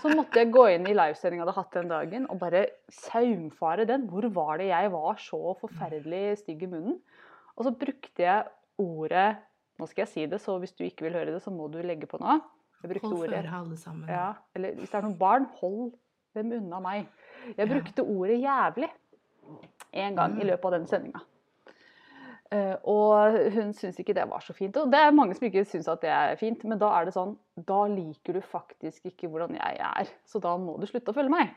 Så 0.02 0.10
måtte 0.12 0.42
jeg 0.42 0.52
gå 0.52 0.66
inn 0.74 0.88
i 0.90 0.94
livesendinga 0.98 1.44
jeg 1.44 1.48
hadde 1.48 1.56
hatt 1.56 1.76
den 1.78 1.88
dagen 1.92 2.26
og 2.30 2.40
bare 2.42 2.66
saumfare 2.92 3.86
den. 3.88 4.08
Hvor 4.12 4.28
var 4.36 4.58
det 4.60 4.68
jeg 4.68 4.92
var 4.92 5.16
så 5.24 5.54
forferdelig 5.62 6.38
stygg 6.42 6.64
i 6.64 6.70
munnen? 6.72 6.98
Og 7.56 7.64
så 7.68 7.72
brukte 7.72 8.26
jeg 8.26 8.44
ordet 8.82 9.38
Nå 9.80 9.88
skal 9.90 10.04
jeg 10.04 10.08
si 10.12 10.26
det, 10.30 10.38
så 10.40 10.54
hvis 10.62 10.72
du 10.78 10.84
ikke 10.86 11.02
vil 11.08 11.14
høre 11.18 11.32
det, 11.34 11.40
så 11.42 11.50
må 11.50 11.66
du 11.72 11.80
legge 11.82 12.06
på 12.06 12.20
nå. 12.22 12.36
Jeg 12.84 12.92
brukte 12.92 13.08
Hold 13.10 13.24
ordet 13.24 13.40
føre 13.40 13.54
alle 13.58 13.78
sammen. 13.82 14.10
Ja, 14.10 14.34
eller 14.54 14.76
hvis 14.78 14.92
det 14.92 15.00
er 15.00 15.02
noen 15.08 15.18
barn, 15.18 15.48
hold 15.60 15.94
dem 16.38 16.52
unna 16.60 16.80
meg. 16.80 17.08
Jeg 17.58 17.68
Ja. 17.68 17.74
brukte 17.74 18.04
ordet 18.06 18.38
'jævlig' 18.44 18.92
en 19.94 20.16
gang 20.16 20.38
i 20.38 20.44
Mm. 20.44 20.48
løpet 20.52 20.66
av 20.66 20.72
den 20.72 20.88
sendinga. 20.88 21.20
Og 22.52 23.38
hun 23.56 23.72
syns 23.74 23.98
ikke 24.00 24.14
det 24.14 24.28
var 24.30 24.44
så 24.46 24.54
fint. 24.54 24.76
Og 24.78 24.92
det 24.92 25.00
er 25.00 25.16
mange 25.16 25.36
som 25.38 25.48
ikke 25.48 25.66
syns 25.66 25.90
at 25.90 26.04
det 26.04 26.12
er 26.14 26.36
fint, 26.38 26.64
men 26.70 26.82
da 26.82 26.92
er 26.98 27.08
det 27.08 27.16
sånn 27.16 27.36
Da 27.70 27.84
liker 27.90 28.38
du 28.38 28.42
faktisk 28.46 29.08
ikke 29.10 29.30
hvordan 29.32 29.56
jeg 29.58 29.80
er, 29.82 30.12
så 30.30 30.42
da 30.44 30.56
må 30.62 30.76
du 30.78 30.86
slutte 30.90 31.14
å 31.14 31.18
følge 31.18 31.34
meg. 31.34 31.54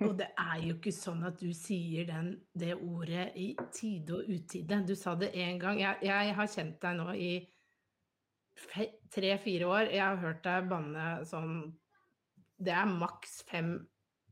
Og 0.00 0.14
det 0.18 0.30
er 0.32 0.62
jo 0.64 0.74
ikke 0.78 0.92
sånn 0.94 1.26
at 1.28 1.38
du 1.40 1.50
sier 1.54 2.08
den, 2.08 2.32
det 2.56 2.74
ordet 2.76 3.28
i 3.38 3.50
tide 3.74 4.16
og 4.16 4.30
utide. 4.30 4.80
Du 4.88 4.94
sa 4.98 5.14
det 5.18 5.34
én 5.36 5.60
gang. 5.60 5.80
Jeg, 5.82 6.00
jeg 6.08 6.34
har 6.38 6.50
kjent 6.50 6.78
deg 6.82 6.96
nå 6.98 7.12
i 7.14 7.32
tre-fire 9.14 9.68
år. 9.68 9.92
Jeg 9.92 10.02
har 10.02 10.22
hørt 10.22 10.40
deg 10.46 10.70
banne 10.72 11.10
sånn 11.28 11.60
Det 12.58 12.72
er 12.74 12.90
maks 12.90 13.42
fem 13.46 13.76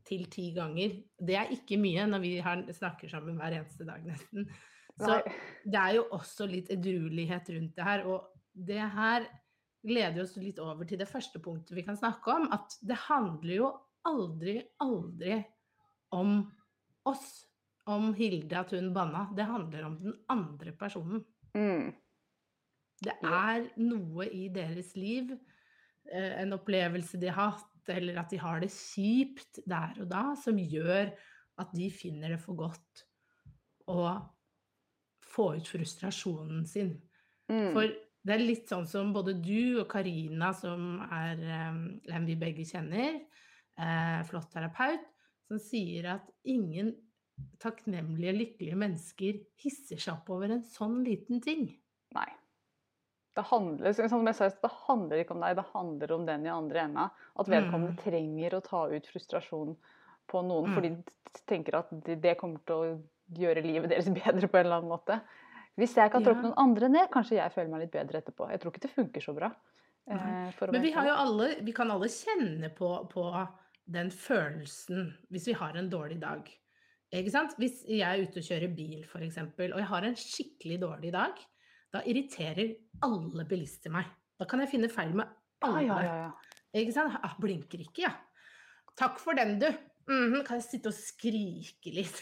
til 0.07 0.25
ti 0.31 0.49
ganger. 0.55 0.97
Det 1.19 1.37
er 1.37 1.53
ikke 1.53 1.79
mye 1.79 2.07
når 2.09 2.23
vi 2.23 2.33
har, 2.43 2.63
snakker 2.75 3.11
sammen 3.11 3.37
hver 3.39 3.59
eneste 3.59 3.87
dag, 3.87 4.03
nesten. 4.07 4.49
Så 4.97 5.19
det 5.63 5.77
er 5.79 5.97
jo 5.99 6.07
også 6.15 6.47
litt 6.49 6.71
edruelighet 6.73 7.51
rundt 7.53 7.75
det 7.77 7.85
her. 7.85 8.05
Og 8.09 8.63
det 8.67 8.81
her 8.95 9.27
leder 9.87 10.23
oss 10.23 10.35
litt 10.39 10.59
over 10.63 10.87
til 10.89 10.99
det 10.99 11.09
første 11.09 11.41
punktet 11.43 11.75
vi 11.77 11.85
kan 11.85 11.99
snakke 11.99 12.33
om. 12.33 12.47
At 12.55 12.79
det 12.81 12.97
handler 13.07 13.53
jo 13.53 13.69
aldri, 14.07 14.57
aldri 14.83 15.37
om 16.15 16.41
oss. 17.07 17.29
Om 17.87 18.11
Hilde 18.17 18.57
at 18.59 18.73
hun 18.75 18.91
banna. 18.95 19.27
Det 19.35 19.47
handler 19.47 19.87
om 19.87 19.95
den 20.01 20.17
andre 20.33 20.73
personen. 20.75 21.23
Mm. 21.55 21.93
Det 22.97 23.13
er 23.21 23.67
noe 23.79 24.25
i 24.33 24.47
deres 24.51 24.95
liv, 24.97 25.31
eh, 26.09 26.33
en 26.41 26.55
opplevelse 26.57 27.19
de 27.21 27.29
har 27.29 27.53
hatt, 27.53 27.91
eller 27.93 28.17
at 28.19 28.33
de 28.33 28.39
har 28.41 28.59
det 28.59 28.71
kjipt 28.73 29.61
der 29.69 30.01
og 30.01 30.09
da, 30.11 30.23
som 30.41 30.57
gjør 30.57 31.13
at 31.61 31.69
de 31.77 31.87
finner 31.93 32.33
det 32.33 32.41
for 32.41 32.57
godt 32.57 33.05
å 33.87 34.01
få 35.37 35.51
ut 35.59 35.69
frustrasjonen 35.69 36.65
sin. 36.67 36.95
Mm. 37.51 37.71
For 37.75 37.93
det 38.27 38.35
er 38.35 38.43
litt 38.43 38.71
sånn 38.71 38.87
som 38.89 39.13
både 39.15 39.37
du 39.39 39.79
og 39.83 39.87
Karina, 39.91 40.49
som 40.57 40.97
er 41.07 41.43
en 41.47 42.25
vi 42.27 42.35
begge 42.35 42.65
kjenner, 42.67 43.21
eh, 43.77 44.23
flott 44.27 44.49
terapeut, 44.51 45.05
som 45.47 45.61
sier 45.63 46.09
at 46.17 46.25
ingen 46.43 46.95
takknemlige, 47.61 48.33
lykkelige 48.33 48.75
mennesker 48.81 49.39
hisser 49.61 50.01
seg 50.01 50.15
opp 50.17 50.29
over 50.33 50.51
en 50.57 50.65
sånn 50.65 51.03
liten 51.05 51.39
ting. 51.45 51.67
Nei. 52.17 52.27
Det 53.37 53.43
handler, 53.45 53.93
som 53.93 54.25
jeg 54.25 54.35
sa, 54.35 54.47
det 54.49 54.71
handler 54.87 55.21
ikke 55.21 55.35
om 55.35 55.43
deg, 55.45 55.55
det 55.59 55.65
handler 55.71 56.13
om 56.15 56.23
den 56.25 56.47
i 56.47 56.49
andre 56.49 56.79
enda. 56.87 57.03
At 57.37 57.45
vedkommende 57.51 57.93
Mm. 57.93 58.01
trenger 58.01 58.55
å 58.57 58.63
ta 58.65 58.87
ut 58.89 59.05
frustrasjon 59.05 59.75
på 60.27 60.41
noen 60.43 60.71
Mm. 60.71 60.75
fordi 60.75 60.89
de 60.89 61.45
tenker 61.45 61.77
at 61.77 61.91
det 62.03 62.19
det 62.21 62.37
kommer 62.39 62.59
til 62.65 62.75
å 62.75 63.03
gjøre 63.33 63.63
livet 63.65 63.89
deres 63.91 64.09
bedre 64.19 64.47
på 64.47 64.57
en 64.59 64.65
eller 64.65 64.79
annen 64.81 64.91
måte. 64.93 65.19
Hvis 65.77 65.93
jeg 65.97 66.09
kan 66.11 66.23
tråkke 66.25 66.41
Ja. 66.41 66.49
noen 66.49 66.57
andre 66.57 66.89
ned, 66.89 67.09
kanskje 67.13 67.37
jeg 67.37 67.53
føler 67.53 67.69
meg 67.69 67.81
litt 67.85 67.91
bedre 67.93 68.21
etterpå. 68.21 68.49
Jeg 68.49 68.59
tror 68.61 68.71
ikke 68.73 68.85
det 68.87 68.93
funker 68.95 69.21
så 69.21 69.33
bra. 69.37 69.51
Eh, 70.09 70.51
Men 70.71 70.81
vi, 70.81 70.93
alle, 70.95 71.49
vi 71.61 71.73
kan 71.75 71.91
alle 71.91 72.07
kjenne 72.09 72.69
på, 72.73 72.89
på 73.11 73.25
den 73.85 74.09
følelsen 74.09 75.11
hvis 75.29 75.47
vi 75.51 75.53
har 75.59 75.75
en 75.77 75.89
dårlig 75.91 76.19
dag. 76.21 76.47
Ikke 77.13 77.31
sant? 77.31 77.53
Hvis 77.59 77.83
jeg 77.87 78.01
er 78.03 78.23
ute 78.23 78.41
og 78.41 78.47
kjører 78.47 78.73
bil, 78.75 79.03
f.eks., 79.07 79.37
og 79.37 79.77
jeg 79.79 79.89
har 79.91 80.07
en 80.07 80.17
skikkelig 80.19 80.79
dårlig 80.81 81.11
dag, 81.13 81.37
da 81.93 82.01
irriterer 82.03 82.73
alle 83.05 83.45
bilister 83.47 83.93
meg. 83.93 84.09
Da 84.39 84.45
kan 84.49 84.59
jeg 84.63 84.71
finne 84.73 84.89
feil 84.91 85.13
med 85.15 85.29
alle. 85.63 85.85
Ja, 85.87 85.99
ja, 86.03 86.15
ja. 86.25 86.31
Ikke 86.81 86.95
sant? 86.97 87.15
Ah, 87.23 87.37
blinker 87.39 87.79
ikke, 87.85 88.07
ja. 88.09 88.11
Takk 88.97 89.21
for 89.21 89.37
den, 89.37 89.55
du. 89.61 89.69
Mhm, 90.07 90.43
kan 90.47 90.61
jeg 90.61 90.67
sitte 90.69 90.91
og 90.91 90.95
skrike 90.95 91.91
litt? 91.91 92.21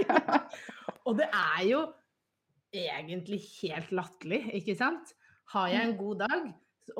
og 1.06 1.16
det 1.20 1.28
er 1.32 1.62
jo 1.68 1.84
egentlig 2.76 3.40
helt 3.62 3.94
latterlig, 3.96 4.42
ikke 4.60 4.76
sant? 4.78 5.14
Har 5.50 5.70
jeg 5.72 5.88
en 5.88 5.96
god 5.98 6.20
dag, 6.22 6.44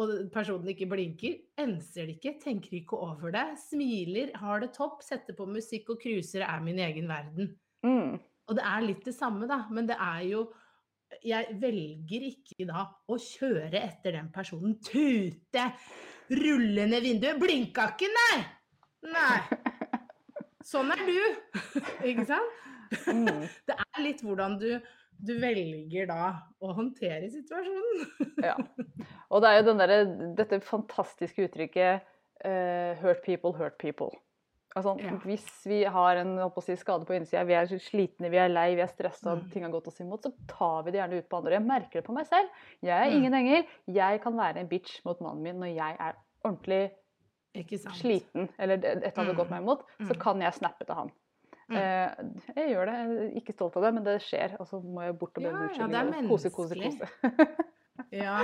og 0.00 0.14
personen 0.34 0.72
ikke 0.72 0.88
blinker, 0.90 1.36
enser 1.60 2.08
det 2.08 2.16
ikke, 2.16 2.34
tenker 2.42 2.80
ikke 2.80 2.98
over 2.98 3.34
det, 3.34 3.44
smiler, 3.62 4.32
har 4.40 4.64
det 4.64 4.72
topp, 4.74 5.04
setter 5.06 5.36
på 5.38 5.46
musikk 5.50 5.92
og 5.94 6.00
cruiser, 6.02 6.46
er 6.46 6.64
min 6.64 6.80
egen 6.82 7.06
verden. 7.10 7.52
Mm. 7.86 8.18
Og 8.50 8.58
det 8.58 8.66
er 8.66 8.86
litt 8.86 9.04
det 9.06 9.14
samme, 9.14 9.46
da, 9.50 9.62
men 9.70 9.88
det 9.88 9.96
er 10.00 10.26
jo 10.30 10.48
Jeg 11.26 11.56
velger 11.58 12.22
ikke 12.28 12.68
da 12.68 12.84
å 13.10 13.16
kjøre 13.18 13.80
etter 13.80 14.14
den 14.14 14.28
personen, 14.30 14.76
tute, 14.78 15.64
rulle 16.38 16.84
ned 16.86 17.02
vinduet, 17.02 17.40
blinka 17.42 17.88
ikke, 17.96 18.10
nei! 18.14 18.36
Nei. 19.10 19.69
Sånn 20.66 20.90
er 20.92 21.00
du, 21.06 21.18
ikke 22.04 22.26
sant? 22.28 22.56
Mm. 23.06 23.44
Det 23.68 23.76
er 23.76 24.02
litt 24.02 24.20
hvordan 24.26 24.58
du, 24.60 24.80
du 25.20 25.34
velger 25.40 26.08
da 26.10 26.32
å 26.60 26.72
håndtere 26.76 27.28
situasjonen. 27.32 28.32
Ja. 28.44 28.56
Og 29.30 29.42
det 29.44 29.50
er 29.52 29.60
jo 29.60 29.66
den 29.70 29.78
der, 29.82 29.92
dette 30.36 30.58
fantastiske 30.66 31.46
uttrykket 31.46 32.02
uh, 32.44 32.92
'hurt 33.00 33.22
people, 33.24 33.52
hurt 33.56 33.78
people'. 33.78 34.12
Altså, 34.76 34.94
Ja. 35.02 35.16
Hvis 35.26 35.46
vi 35.66 35.80
har 35.82 36.16
en 36.20 36.36
si, 36.62 36.76
skade 36.78 37.04
på 37.06 37.14
innsida, 37.16 37.42
vi 37.44 37.54
er 37.58 37.66
slitne, 37.66 38.30
vi 38.30 38.38
er 38.38 38.48
lei, 38.52 38.74
vi 38.76 38.82
er 38.84 38.86
stressa, 38.92 39.34
Mm. 39.34 39.50
ting 39.50 39.62
har 39.64 39.70
gått 39.72 39.88
oss 39.88 40.00
imot, 40.00 40.22
så 40.22 40.30
tar 40.46 40.84
vi 40.84 40.90
det 40.92 41.00
gjerne 41.00 41.18
ut 41.18 41.28
på 41.28 41.36
andre. 41.40 41.52
Jeg 41.58 41.66
merker 41.66 42.00
det 42.00 42.04
på 42.06 42.14
meg 42.14 42.26
selv. 42.26 42.48
Jeg 42.82 42.94
er 42.94 43.10
Mm. 43.10 43.16
ingen 43.18 43.34
engel. 43.34 43.64
Jeg 43.88 44.20
kan 44.22 44.36
være 44.36 44.58
en 44.60 44.68
bitch 44.68 45.00
mot 45.04 45.20
mannen 45.20 45.42
min 45.42 45.58
når 45.58 45.74
jeg 45.74 45.96
er 45.98 46.14
ordentlig? 46.44 46.90
Sliten, 47.98 48.48
eller 48.58 48.78
etter 48.78 49.16
hadde 49.16 49.32
Mm. 49.34 49.36
gått 49.36 49.50
meg 49.50 49.62
imot, 49.62 49.82
så 50.00 50.12
Mm. 50.14 50.20
kan 50.20 50.40
jeg 50.40 50.52
snappe 50.54 50.84
til 50.86 50.94
han. 50.94 51.10
Mm. 51.70 51.76
Eh, 51.76 52.54
jeg 52.56 52.70
gjør 52.74 52.86
det, 52.86 52.94
jeg 52.94 53.30
er 53.30 53.40
ikke 53.40 53.52
stolt 53.54 53.76
av 53.76 53.82
det, 53.82 53.94
men 53.94 54.04
det 54.04 54.20
skjer. 54.22 54.56
Og 54.60 54.66
så 54.66 54.80
må 54.82 55.02
jeg 55.04 55.18
bort 55.18 55.36
og 55.38 55.42
be 55.44 55.48
om 55.50 55.54
unnskyldning. 55.54 55.92
ja, 55.92 56.02
det 56.04 56.14
unnskyldning. 56.16 56.28
kose, 56.28 56.50
kose, 56.50 56.74
kose. 56.74 57.08
Ja, 58.12 58.38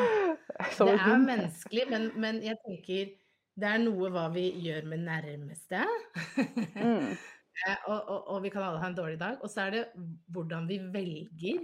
det 0.79 1.01
er 1.01 1.19
menneskelig, 1.19 1.91
men, 1.91 2.11
men 2.21 2.43
jeg 2.43 2.57
tenker 2.67 3.07
det 3.57 3.65
er 3.71 3.79
noe 3.79 4.11
hva 4.13 4.27
vi 4.33 4.53
gjør 4.53 4.85
med 4.87 5.01
nærmeste. 5.07 5.81
Mm. 6.77 7.17
Eh, 7.67 7.77
og, 7.89 8.03
og, 8.13 8.29
og 8.29 8.43
vi 8.43 8.51
kan 8.53 8.63
alle 8.63 8.79
ha 8.83 8.87
en 8.91 8.95
dårlig 8.95 9.17
dag. 9.19 9.39
Og 9.41 9.49
så 9.49 9.63
er 9.65 9.71
det 9.71 9.85
hvordan 10.29 10.67
vi 10.69 10.77
velger 10.93 11.63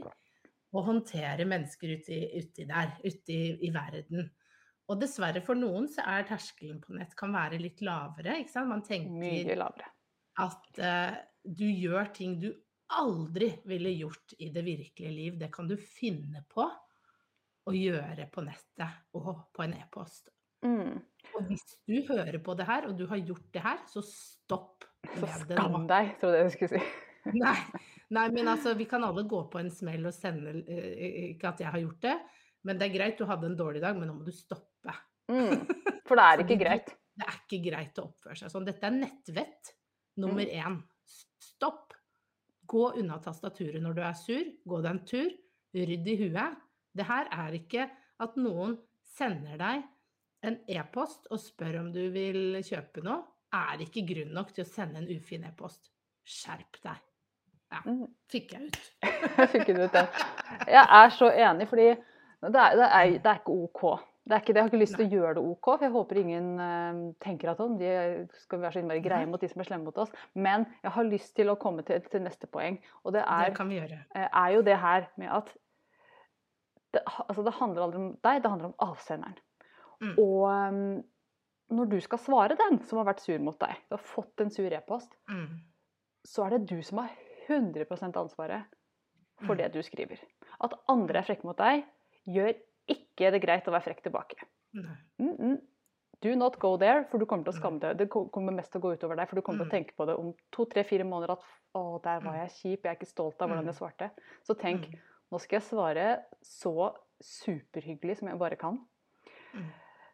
å 0.72 0.80
håndtere 0.86 1.44
mennesker 1.44 1.92
uti, 1.98 2.16
uti 2.40 2.64
der, 2.64 2.94
ute 3.04 3.28
i, 3.34 3.58
i 3.60 3.70
verden. 3.74 4.30
Og 4.92 5.00
dessverre 5.00 5.40
for 5.44 5.56
noen 5.56 5.86
så 5.88 6.04
er 6.12 6.26
terskelen 6.28 6.80
på 6.82 6.92
nett 6.98 7.14
kan 7.16 7.32
være 7.32 7.60
litt 7.62 7.80
lavere. 7.84 8.36
ikke 8.42 8.52
sant? 8.52 8.68
Man 8.68 8.84
tenker 8.84 9.62
at 10.42 10.82
uh, 10.82 11.14
du 11.42 11.64
gjør 11.64 12.12
ting 12.12 12.36
du 12.40 12.50
aldri 12.92 13.48
ville 13.68 13.92
gjort 13.96 14.34
i 14.38 14.50
det 14.52 14.64
virkelige 14.66 15.12
liv. 15.12 15.38
Det 15.40 15.48
kan 15.54 15.68
du 15.68 15.78
finne 15.80 16.44
på 16.52 16.66
å 17.62 17.72
gjøre 17.72 18.26
på 18.32 18.44
nettet 18.44 19.16
og 19.16 19.48
på 19.54 19.64
en 19.64 19.76
e-post. 19.78 20.28
Mm. 20.66 20.98
Og 21.32 21.48
hvis 21.48 21.64
du 21.88 21.96
hører 22.10 22.38
på 22.42 22.54
det 22.58 22.66
her, 22.68 22.88
og 22.90 22.98
du 22.98 23.06
har 23.10 23.22
gjort 23.22 23.48
det 23.54 23.62
her, 23.64 23.80
så 23.90 24.02
stopp 24.06 24.84
Så 25.06 25.24
med 25.24 25.48
det 25.48 25.56
nå. 25.56 25.62
skam 25.62 25.88
deg, 25.90 26.12
tror 26.20 26.36
jeg 26.36 26.46
du 26.46 26.54
skulle 26.56 26.76
si. 26.76 26.92
Nei, 27.38 27.54
nei, 28.10 28.24
men 28.34 28.50
altså, 28.50 28.72
vi 28.74 28.84
kan 28.90 29.04
alle 29.06 29.22
gå 29.30 29.44
på 29.50 29.60
en 29.60 29.68
smell 29.70 30.08
og 30.08 30.14
sende 30.16 30.56
eh, 30.66 31.28
Ikke 31.28 31.52
at 31.52 31.60
jeg 31.62 31.70
har 31.70 31.78
gjort 31.78 32.00
det, 32.02 32.16
men 32.66 32.80
det 32.80 32.88
er 32.88 32.96
greit, 32.96 33.14
du 33.20 33.28
hadde 33.30 33.46
en 33.46 33.54
dårlig 33.58 33.82
dag, 33.84 33.94
men 33.94 34.10
nå 34.10 34.16
må 34.16 34.26
du 34.26 34.34
stoppe. 34.34 34.71
Mm. 35.30 35.62
For 36.08 36.18
det 36.18 36.24
er 36.26 36.42
ikke 36.44 36.58
greit. 36.64 36.90
Det 37.16 37.26
er 37.28 37.38
ikke 37.44 37.60
greit 37.70 37.98
å 38.00 38.06
oppføre 38.08 38.36
seg 38.40 38.50
sånn. 38.52 38.64
Dette 38.66 38.86
er 38.88 38.96
nettvett 38.96 39.72
nummer 40.22 40.44
Mm. 40.44 40.58
én. 40.58 40.78
Stopp. 41.42 41.92
Gå 42.66 42.86
unna 42.98 43.18
tastaturet 43.20 43.82
når 43.82 43.94
du 43.98 44.02
er 44.02 44.14
sur. 44.16 44.44
Gå 44.68 44.82
deg 44.82 44.90
en 44.94 45.02
tur. 45.06 45.30
Rydd 45.74 46.08
i 46.08 46.16
huet. 46.22 46.56
Det 46.96 47.04
her 47.08 47.28
er 47.32 47.52
ikke 47.58 47.86
at 48.20 48.36
noen 48.36 48.78
sender 49.16 49.56
deg 49.60 49.84
en 50.44 50.58
e-post 50.68 51.28
og 51.30 51.38
spør 51.40 51.78
om 51.80 51.92
du 51.94 52.02
vil 52.12 52.58
kjøpe 52.64 53.02
noe, 53.04 53.22
er 53.54 53.82
ikke 53.84 54.02
grunn 54.08 54.32
nok 54.34 54.50
til 54.56 54.64
å 54.64 54.68
sende 54.68 54.98
en 55.02 55.08
ufin 55.12 55.44
e-post. 55.48 55.90
Skjerp 56.24 56.80
deg. 56.82 57.00
Ja, 57.72 57.80
Mm. 57.86 58.06
fikk 58.28 58.52
jeg 58.52 58.66
ut. 58.68 58.78
Jeg 59.02 59.48
fikk 59.52 59.68
ikke 59.68 59.84
ut 59.86 59.94
ja. 59.96 60.06
Jeg 60.68 60.86
er 60.98 61.10
så 61.16 61.30
enig, 61.32 61.68
fordi 61.70 61.86
det 61.94 62.56
er, 62.60 62.76
det 62.76 62.88
er, 62.88 63.12
det 63.18 63.26
er 63.30 63.38
ikke 63.40 63.54
OK. 63.64 63.84
Det 64.24 64.36
er 64.36 64.40
ikke 64.40 64.52
det. 64.54 64.56
Jeg 64.56 64.62
har 64.62 64.70
ikke 64.70 64.80
lyst 64.84 64.94
til 64.94 65.06
å 65.06 65.10
gjøre 65.16 65.34
det 65.34 65.42
OK, 65.50 65.64
for 65.66 65.82
jeg 65.82 65.90
håper 65.96 66.18
ingen 66.20 66.50
uh, 66.60 67.00
tenker 67.24 67.50
at 67.50 67.58
de 67.80 67.88
skal 68.44 68.60
være 68.62 68.72
så 68.76 68.78
innmari 68.82 69.02
greie 69.02 69.26
mot 69.26 69.40
de 69.42 69.48
som 69.50 69.60
er 69.60 69.66
slemme 69.66 69.84
mot 69.88 69.98
oss. 69.98 70.12
Men 70.34 70.66
jeg 70.84 70.92
har 70.94 71.08
lyst 71.08 71.34
til 71.34 71.50
å 71.50 71.56
komme 71.58 71.82
til, 71.82 72.00
til 72.06 72.22
neste 72.22 72.46
poeng, 72.46 72.78
og 73.02 73.12
det 73.16 73.24
er 73.26 73.50
Det 73.50 73.56
kan 73.56 73.68
vi 73.68 73.80
gjøre. 73.80 73.98
eh, 74.14 74.28
er 74.30 74.54
jo 74.54 74.62
det 74.62 74.78
her 74.78 75.08
med 75.18 75.28
at 75.40 75.50
det, 76.92 77.02
altså 77.28 77.42
det 77.46 77.54
handler 77.56 77.82
aldri 77.86 77.98
om 78.02 78.08
deg, 78.22 78.42
det 78.44 78.50
handler 78.52 78.70
om 78.70 78.78
avsenderen. 78.90 79.38
Mm. 80.02 80.14
Og 80.18 80.42
um, 80.50 81.02
når 81.72 81.90
du 81.90 81.98
skal 82.04 82.18
svare 82.20 82.56
den 82.58 82.80
som 82.84 82.98
har 83.00 83.06
vært 83.08 83.22
sur 83.24 83.38
mot 83.40 83.58
deg, 83.62 83.74
du 83.88 83.96
har 83.96 84.02
fått 84.04 84.40
en 84.44 84.50
sur 84.52 84.70
e-post, 84.76 85.14
Mm. 85.30 85.60
så 86.28 86.44
er 86.46 86.50
det 86.58 86.66
du 86.70 86.82
som 86.82 86.98
har 87.02 87.10
100 87.48 87.86
ansvaret 88.20 88.64
for 89.42 89.54
Mm. 89.54 89.58
det 89.58 89.72
du 89.74 89.82
skriver. 89.82 90.20
At 90.62 90.74
andre 90.88 91.18
er 91.18 91.22
frekke 91.26 91.44
mot 91.44 91.56
deg, 91.56 91.84
gjør 92.28 92.54
ikke 92.94 93.26
er 93.28 93.34
det 93.36 93.42
greit 93.42 93.68
å 93.68 93.72
være 93.74 93.86
frekk 93.88 94.02
tilbake. 94.06 94.36
Mm 94.74 95.36
-mm. 95.36 95.60
Do 96.22 96.34
not 96.36 96.58
go 96.60 96.76
there, 96.78 97.04
for 97.10 97.18
du 97.18 97.26
kommer 97.26 97.44
til 97.44 97.52
å 97.52 97.56
skamme 97.60 97.80
deg. 97.80 97.96
Det 97.98 98.08
kommer 98.08 98.52
mest 98.52 98.70
til 98.72 98.80
å 98.80 98.84
gå 98.84 98.92
utover 98.96 99.16
deg, 99.16 99.28
for 99.28 99.36
du 99.36 99.42
kommer 99.42 99.58
til 99.64 99.66
å 99.66 99.72
Mm. 99.72 99.84
tenke 99.84 99.96
på 99.96 100.06
det 100.06 100.16
om 100.16 100.34
to, 100.52 100.64
tre, 100.66 100.84
fire 100.84 101.02
måneder 101.04 101.32
at 101.32 101.40
å, 101.74 102.00
der 102.02 102.20
var 102.20 102.34
jeg 102.36 102.50
kjip, 102.50 102.82
jeg 102.84 102.90
er 102.92 102.96
ikke 102.96 103.06
stolt 103.10 103.42
av 103.42 103.48
hvordan 103.48 103.64
Mm. 103.64 103.66
jeg 103.66 103.74
svarte. 103.74 104.10
Så 104.44 104.54
tenk, 104.54 104.86
Mm. 104.86 104.98
nå 105.32 105.38
skal 105.40 105.56
jeg 105.58 105.62
svare 105.68 106.22
så 106.44 106.94
superhyggelig 107.20 108.16
som 108.18 108.28
jeg 108.28 108.38
bare 108.38 108.56
kan. 108.56 108.78
Mm. 109.54 109.64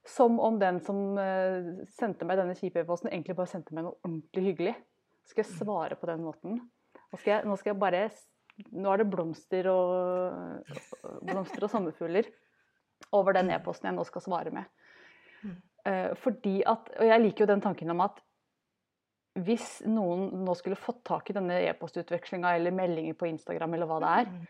Som 0.06 0.40
om 0.40 0.58
den 0.58 0.80
som 0.80 1.18
eh, 1.18 1.84
sendte 1.90 2.24
meg 2.24 2.38
denne 2.38 2.54
kjipe 2.54 2.80
e-posten, 2.80 3.10
egentlig 3.10 3.36
bare 3.36 3.46
sendte 3.46 3.74
meg 3.74 3.84
noe 3.84 3.96
ordentlig 4.02 4.44
hyggelig. 4.56 4.74
Skal 5.26 5.44
jeg 5.44 5.52
Mm. 5.52 5.66
svare 5.66 5.94
på 5.96 6.06
den 6.06 6.20
måten? 6.24 6.70
Nå 7.12 7.18
skal 7.18 7.32
jeg, 7.34 7.44
nå 7.44 7.56
skal 7.58 7.72
jeg 7.74 7.80
bare 7.80 8.10
Nå 8.72 8.92
er 8.92 8.96
det 8.96 9.10
blomster 9.10 9.66
og, 9.68 10.64
blomster 11.22 11.62
og 11.62 11.70
sommerfugler 11.70 12.24
over 13.12 13.36
den 13.36 13.50
e-posten 13.54 13.90
jeg 13.90 13.96
nå 13.96 14.04
skal 14.06 14.24
svare 14.24 14.52
med. 14.54 14.64
Mm. 15.42 15.56
Eh, 15.88 16.14
fordi 16.20 16.62
at, 16.66 16.90
og 16.98 17.06
jeg 17.06 17.22
liker 17.22 17.44
jo 17.44 17.52
den 17.52 17.64
tanken 17.64 17.94
om 17.94 18.02
at 18.04 18.22
hvis 19.38 19.82
noen 19.86 20.32
nå 20.42 20.54
skulle 20.58 20.78
fått 20.78 21.04
tak 21.06 21.30
i 21.30 21.36
denne 21.36 21.60
e-postutvekslinga 21.68 22.56
eller 22.56 22.74
meldinger 22.74 23.14
på 23.14 23.28
Instagram 23.30 23.76
eller 23.76 23.86
hva 23.86 24.00
det 24.02 24.14
er, 24.22 24.32
Mm. 24.32 24.46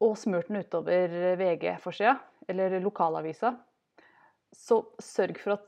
og 0.00 0.16
smurt 0.16 0.48
den 0.48 0.62
utover 0.62 1.36
VG-forsida 1.36 2.14
eller 2.48 2.78
lokalavisa, 2.80 3.52
så 4.54 4.80
sørg 5.02 5.38
for 5.42 5.58
at 5.58 5.66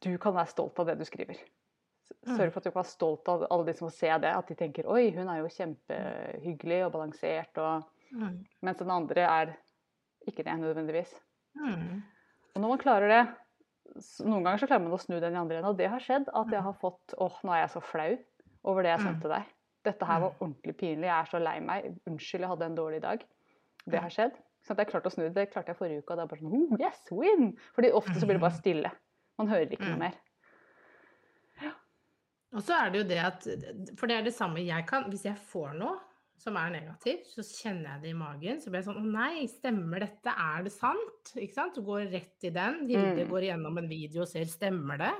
du 0.00 0.16
kan 0.18 0.32
være 0.34 0.48
stolt 0.48 0.78
av 0.78 0.86
det 0.86 0.98
du 0.98 1.04
skriver. 1.04 1.36
Mm. 2.24 2.36
Sørg 2.36 2.52
for 2.52 2.60
at 2.60 2.64
du 2.64 2.70
kan 2.70 2.80
være 2.80 2.94
stolt 2.94 3.28
av 3.28 3.46
alle 3.50 3.66
de 3.66 3.74
som 3.76 3.88
får 3.90 3.96
se 3.98 4.18
det, 4.22 4.30
at 4.32 4.48
de 4.48 4.54
tenker 4.54 4.88
oi, 4.88 5.10
hun 5.10 5.28
er 5.28 5.42
jo 5.42 5.50
kjempehyggelig 5.56 6.84
og 6.86 6.92
balansert, 6.92 7.58
og... 7.58 7.88
Mens 8.62 8.78
den 8.80 8.90
andre 8.90 9.22
er 9.22 9.50
ikke 10.28 10.44
det 10.46 10.56
nødvendigvis. 10.60 11.12
Mm. 11.56 12.02
Og 12.54 12.60
når 12.62 12.68
man 12.74 12.82
klarer 12.82 13.08
det, 13.08 13.22
noen 14.24 14.44
ganger 14.44 14.60
så 14.62 14.68
klarer 14.70 14.84
man 14.84 14.94
å 14.96 15.00
snu 15.02 15.16
den 15.20 15.34
i 15.34 15.40
andre 15.40 15.58
enden, 15.60 15.70
og 15.72 15.78
det 15.78 15.88
har 15.90 16.02
skjedd 16.04 16.28
at 16.28 16.52
jeg 16.54 16.62
har 16.62 16.76
fått 16.78 17.14
åh, 17.18 17.40
nå 17.46 17.54
er 17.54 17.64
jeg 17.64 17.72
så 17.74 17.82
flau 17.82 18.12
over 18.70 18.82
det 18.84 18.92
jeg 18.92 19.00
Mm. 19.00 19.06
sendte 19.08 19.32
deg. 19.32 19.50
Dette 19.84 20.04
her 20.06 20.20
var 20.20 20.34
ordentlig 20.40 20.76
pinlig, 20.76 21.08
jeg 21.08 21.16
er 21.16 21.28
så 21.30 21.38
lei 21.40 21.58
meg, 21.64 21.86
unnskyld, 22.06 22.44
jeg 22.44 22.50
hadde 22.52 22.66
en 22.66 22.76
dårlig 22.76 23.00
dag. 23.02 23.22
Det 23.88 24.00
har 24.00 24.10
skjedd. 24.12 24.36
Så 24.62 24.74
at 24.74 24.78
jeg 24.82 24.90
klarte 24.90 25.08
å 25.08 25.14
snu 25.14 25.30
det, 25.32 25.50
klarte 25.50 25.72
jeg 25.72 25.78
forrige 25.78 26.02
uke, 26.02 26.12
og 26.12 26.20
er 26.20 26.26
bare 26.28 26.40
sånn, 26.42 26.52
oh, 26.52 26.76
yes, 26.78 27.06
win! 27.10 27.56
Fordi 27.74 27.90
ofte 27.96 28.12
så 28.20 28.26
blir 28.28 28.36
det 28.36 28.44
bare 28.44 28.58
stille. 28.58 28.90
Man 29.40 29.48
hører 29.48 29.72
ikke 29.72 29.88
noe 29.88 29.96
mer. 30.02 30.18
mer. 31.62 31.72
Og 32.52 32.62
så 32.66 32.74
er 32.76 32.90
det 32.90 32.98
jo 32.98 33.08
det 33.08 33.18
at 33.22 33.44
For 33.96 34.10
det 34.10 34.16
er 34.18 34.22
det 34.26 34.34
samme 34.34 34.58
jeg 34.58 34.86
kan 34.88 35.04
Hvis 35.08 35.22
jeg 35.24 35.38
får 35.52 35.76
noe 35.78 36.00
som 36.40 36.56
er 36.56 36.70
negativt, 36.72 37.26
så 37.34 37.42
kjenner 37.44 37.94
jeg 37.94 38.02
det 38.02 38.10
i 38.10 38.16
magen. 38.18 38.60
Så 38.60 38.70
blir 38.72 38.80
jeg 38.80 38.88
sånn 38.88 39.00
Å 39.02 39.12
nei, 39.12 39.44
stemmer 39.50 40.00
dette? 40.06 40.32
Er 40.32 40.64
det 40.66 40.72
sant? 40.72 41.32
Ikke 41.36 41.54
sant? 41.54 41.74
Du 41.76 41.82
går 41.86 42.08
rett 42.12 42.46
i 42.48 42.50
den. 42.54 42.86
Hilde 42.88 43.24
Mm. 43.26 43.30
går 43.30 43.46
gjennom 43.50 43.78
en 43.78 43.88
video 43.90 44.22
og 44.22 44.28
ser 44.28 44.44
Stemmer 44.48 44.98
det? 44.98 45.12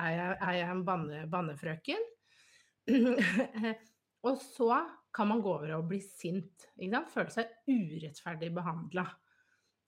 Er 0.00 0.10
jeg, 0.16 0.38
er 0.40 0.52
jeg 0.56 0.68
en 0.72 0.84
banne, 0.88 1.26
bannefrøken? 1.28 2.06
og 4.26 4.40
så 4.42 4.70
kan 5.16 5.28
man 5.30 5.40
gå 5.44 5.52
over 5.54 5.74
og 5.78 5.88
bli 5.90 6.00
sint. 6.04 6.66
Ikke 6.78 6.92
sant? 6.96 7.12
Føle 7.14 7.34
seg 7.34 7.52
urettferdig 7.70 8.52
behandla. 8.56 9.06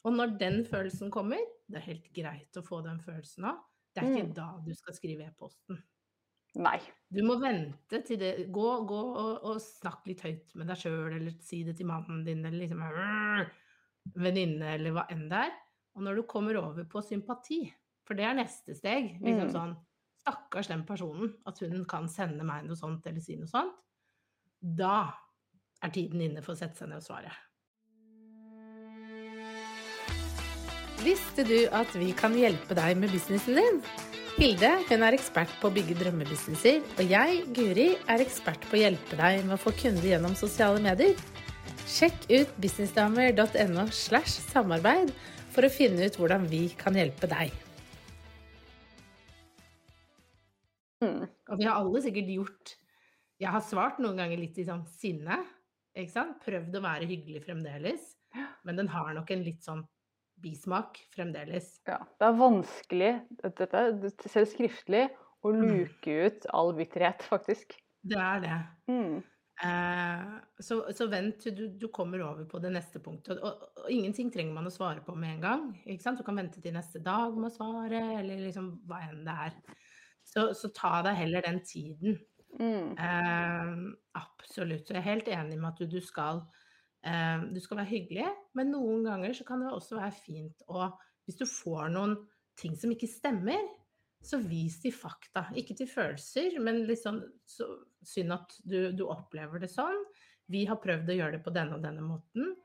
Og 0.06 0.14
når 0.14 0.36
den 0.40 0.60
følelsen 0.64 1.10
kommer, 1.12 1.40
det 1.68 1.80
er 1.80 1.88
helt 1.90 2.12
greit 2.16 2.56
å 2.56 2.62
få 2.64 2.82
den 2.84 3.00
følelsen 3.04 3.48
òg. 3.50 3.58
Det 3.94 4.02
er 4.04 4.10
ikke 4.12 4.28
Mm. 4.28 4.34
da 4.34 4.48
du 4.64 4.74
skal 4.74 4.94
skrive 4.94 5.26
e-posten. 5.26 5.82
Nei. 6.58 6.78
Du 7.08 7.22
må 7.24 7.36
vente 7.40 8.00
til 8.04 8.18
det 8.20 8.32
Gå, 8.52 8.66
gå 8.88 8.98
og, 8.98 9.44
og 9.46 9.60
snakk 9.62 10.06
litt 10.10 10.24
høyt 10.26 10.54
med 10.58 10.68
deg 10.68 10.80
sjøl, 10.80 11.14
eller 11.14 11.36
si 11.44 11.62
det 11.64 11.76
til 11.78 11.86
mannen 11.88 12.24
din, 12.26 12.44
eller 12.44 12.58
liksom 12.58 12.82
venninne, 14.18 14.74
eller 14.74 14.96
hva 14.96 15.06
enn 15.12 15.28
det 15.30 15.44
er. 15.46 15.52
Og 15.96 16.02
når 16.06 16.18
du 16.18 16.22
kommer 16.30 16.58
over 16.60 16.84
på 16.90 17.02
sympati, 17.04 17.62
for 18.06 18.18
det 18.18 18.24
er 18.26 18.38
neste 18.38 18.74
steg, 18.76 19.18
liksom 19.20 19.48
Mm. 19.48 19.54
sånn 19.54 19.76
Stakkars 20.18 20.66
den 20.68 20.82
personen, 20.84 21.30
at 21.46 21.60
hun 21.62 21.84
kan 21.88 22.08
sende 22.08 22.44
meg 22.44 22.64
noe 22.66 22.76
sånt 22.76 23.06
eller 23.06 23.20
si 23.22 23.36
noe 23.38 23.46
sånt. 23.48 23.72
Da 24.60 25.14
er 25.80 25.92
tiden 25.94 26.20
inne 26.20 26.42
for 26.42 26.52
å 26.52 26.58
sette 26.58 26.76
seg 26.76 26.88
ned 26.90 26.98
og 26.98 27.06
svare. 27.06 27.32
Visste 31.04 31.46
du 31.46 31.68
at 31.72 31.94
vi 31.94 32.10
kan 32.12 32.34
hjelpe 32.34 32.74
deg 32.74 32.98
med 32.98 33.14
businessen 33.14 33.54
din? 33.54 33.82
Hilde 34.38 34.68
hun 34.86 35.02
er 35.02 35.16
ekspert 35.16 35.50
på 35.58 35.66
å 35.66 35.74
bygge 35.74 35.96
drømmebusinesser, 35.98 36.76
og 36.94 37.08
jeg, 37.10 37.38
Guri, 37.56 37.86
er 38.06 38.22
ekspert 38.22 38.62
på 38.70 38.76
å 38.76 38.82
hjelpe 38.84 39.16
deg 39.18 39.40
med 39.42 39.56
å 39.56 39.58
få 39.58 39.72
kunder 39.74 40.06
gjennom 40.06 40.36
sosiale 40.38 40.78
medier. 40.78 41.18
Sjekk 41.90 42.28
ut 42.30 42.52
businessdamer.no 42.62 43.88
slash 43.90 44.36
samarbeid 44.52 45.10
for 45.50 45.66
å 45.66 45.72
finne 45.74 46.06
ut 46.06 46.20
hvordan 46.20 46.46
vi 46.46 46.68
kan 46.78 46.94
hjelpe 46.94 47.26
deg. 47.34 47.50
Mm. 51.02 51.26
Og 51.26 51.58
vi 51.58 51.66
har 51.66 51.82
alle 51.82 52.06
sikkert 52.06 52.30
gjort 52.36 52.76
Jeg 53.42 53.50
har 53.58 53.66
svart 53.66 53.98
noen 53.98 54.22
ganger 54.22 54.38
litt 54.38 54.62
i 54.62 54.70
sånn 54.70 54.86
sinne. 55.02 55.42
Prøvd 56.46 56.78
å 56.78 56.86
være 56.86 57.10
hyggelig 57.10 57.42
fremdeles. 57.42 58.12
Men 58.62 58.78
den 58.78 58.94
har 58.94 59.10
nok 59.18 59.34
en 59.34 59.46
litt 59.50 59.66
sånn 59.66 59.82
bismak 60.42 61.00
fremdeles. 61.14 61.80
Ja. 61.88 61.98
Det 62.18 62.28
er 62.28 62.36
vanskelig, 62.38 63.10
dette, 63.42 63.82
selv 64.28 64.48
skriftlig, 64.50 65.08
å 65.46 65.52
Mm. 65.54 65.66
luke 65.70 66.14
ut 66.26 66.46
all 66.50 66.72
bitterhet, 66.74 67.22
faktisk. 67.22 67.76
Det 68.02 68.18
er 68.18 68.40
det. 68.42 68.56
Mm. 68.90 69.18
Eh, 69.58 70.24
så, 70.62 70.80
så 70.94 71.06
vent 71.10 71.40
til 71.42 71.54
du, 71.56 71.64
du 71.78 71.88
kommer 71.94 72.22
over 72.22 72.44
på 72.50 72.60
det 72.62 72.70
neste 72.74 73.00
punktet. 73.02 73.38
Og, 73.42 73.46
og, 73.62 73.84
og 73.84 73.90
ingenting 73.90 74.30
trenger 74.34 74.54
man 74.54 74.66
å 74.70 74.74
svare 74.74 75.02
på 75.06 75.14
med 75.18 75.36
en 75.36 75.40
gang. 75.42 75.64
Ikke 75.86 76.04
sant? 76.04 76.18
Du 76.18 76.26
kan 76.26 76.38
vente 76.38 76.62
til 76.62 76.74
neste 76.76 77.02
dag 77.02 77.34
med 77.38 77.50
å 77.50 77.54
svare, 77.54 78.02
eller 78.20 78.42
liksom 78.44 78.72
hva 78.86 79.00
enn 79.08 79.24
det 79.26 79.36
er. 79.48 79.56
Så, 80.28 80.50
så 80.54 80.70
ta 80.76 80.98
deg 81.06 81.18
heller 81.22 81.46
den 81.46 81.62
tiden. 81.66 82.18
Mm. 82.58 82.94
Eh, 82.98 83.74
absolutt. 84.18 84.90
Jeg 84.90 85.00
er 85.00 85.06
helt 85.10 85.28
enig 85.32 85.58
med 85.58 85.70
at 85.72 85.82
du, 85.82 85.86
du 85.98 86.00
skal 86.04 86.44
du 86.98 87.60
skal 87.62 87.78
være 87.78 87.92
hyggelig, 87.92 88.24
men 88.58 88.72
noen 88.74 89.04
ganger 89.06 89.36
så 89.36 89.44
kan 89.46 89.62
det 89.62 89.70
også 89.70 90.00
være 90.00 90.16
fint 90.18 90.64
å 90.66 90.88
Hvis 91.28 91.38
du 91.38 91.44
får 91.46 91.92
noen 91.92 92.14
ting 92.58 92.74
som 92.76 92.90
ikke 92.90 93.06
stemmer, 93.10 93.66
så 94.24 94.40
vis 94.42 94.78
til 94.82 94.94
fakta. 94.96 95.44
Ikke 95.60 95.76
til 95.78 95.88
følelser, 95.90 96.56
men 96.64 96.82
litt 96.88 97.02
sånn 97.02 97.20
så, 97.46 97.68
synd 98.02 98.34
at 98.34 98.56
du, 98.64 98.90
du 98.96 99.04
opplever 99.06 99.62
det 99.62 99.70
sånn. 99.70 100.00
Vi 100.50 100.64
har 100.66 100.80
prøvd 100.82 101.12
å 101.12 101.18
gjøre 101.18 101.36
det 101.36 101.44
på 101.44 101.52
denne 101.54 101.76
og 101.76 101.84
denne 101.84 102.04
måten. 102.04 102.56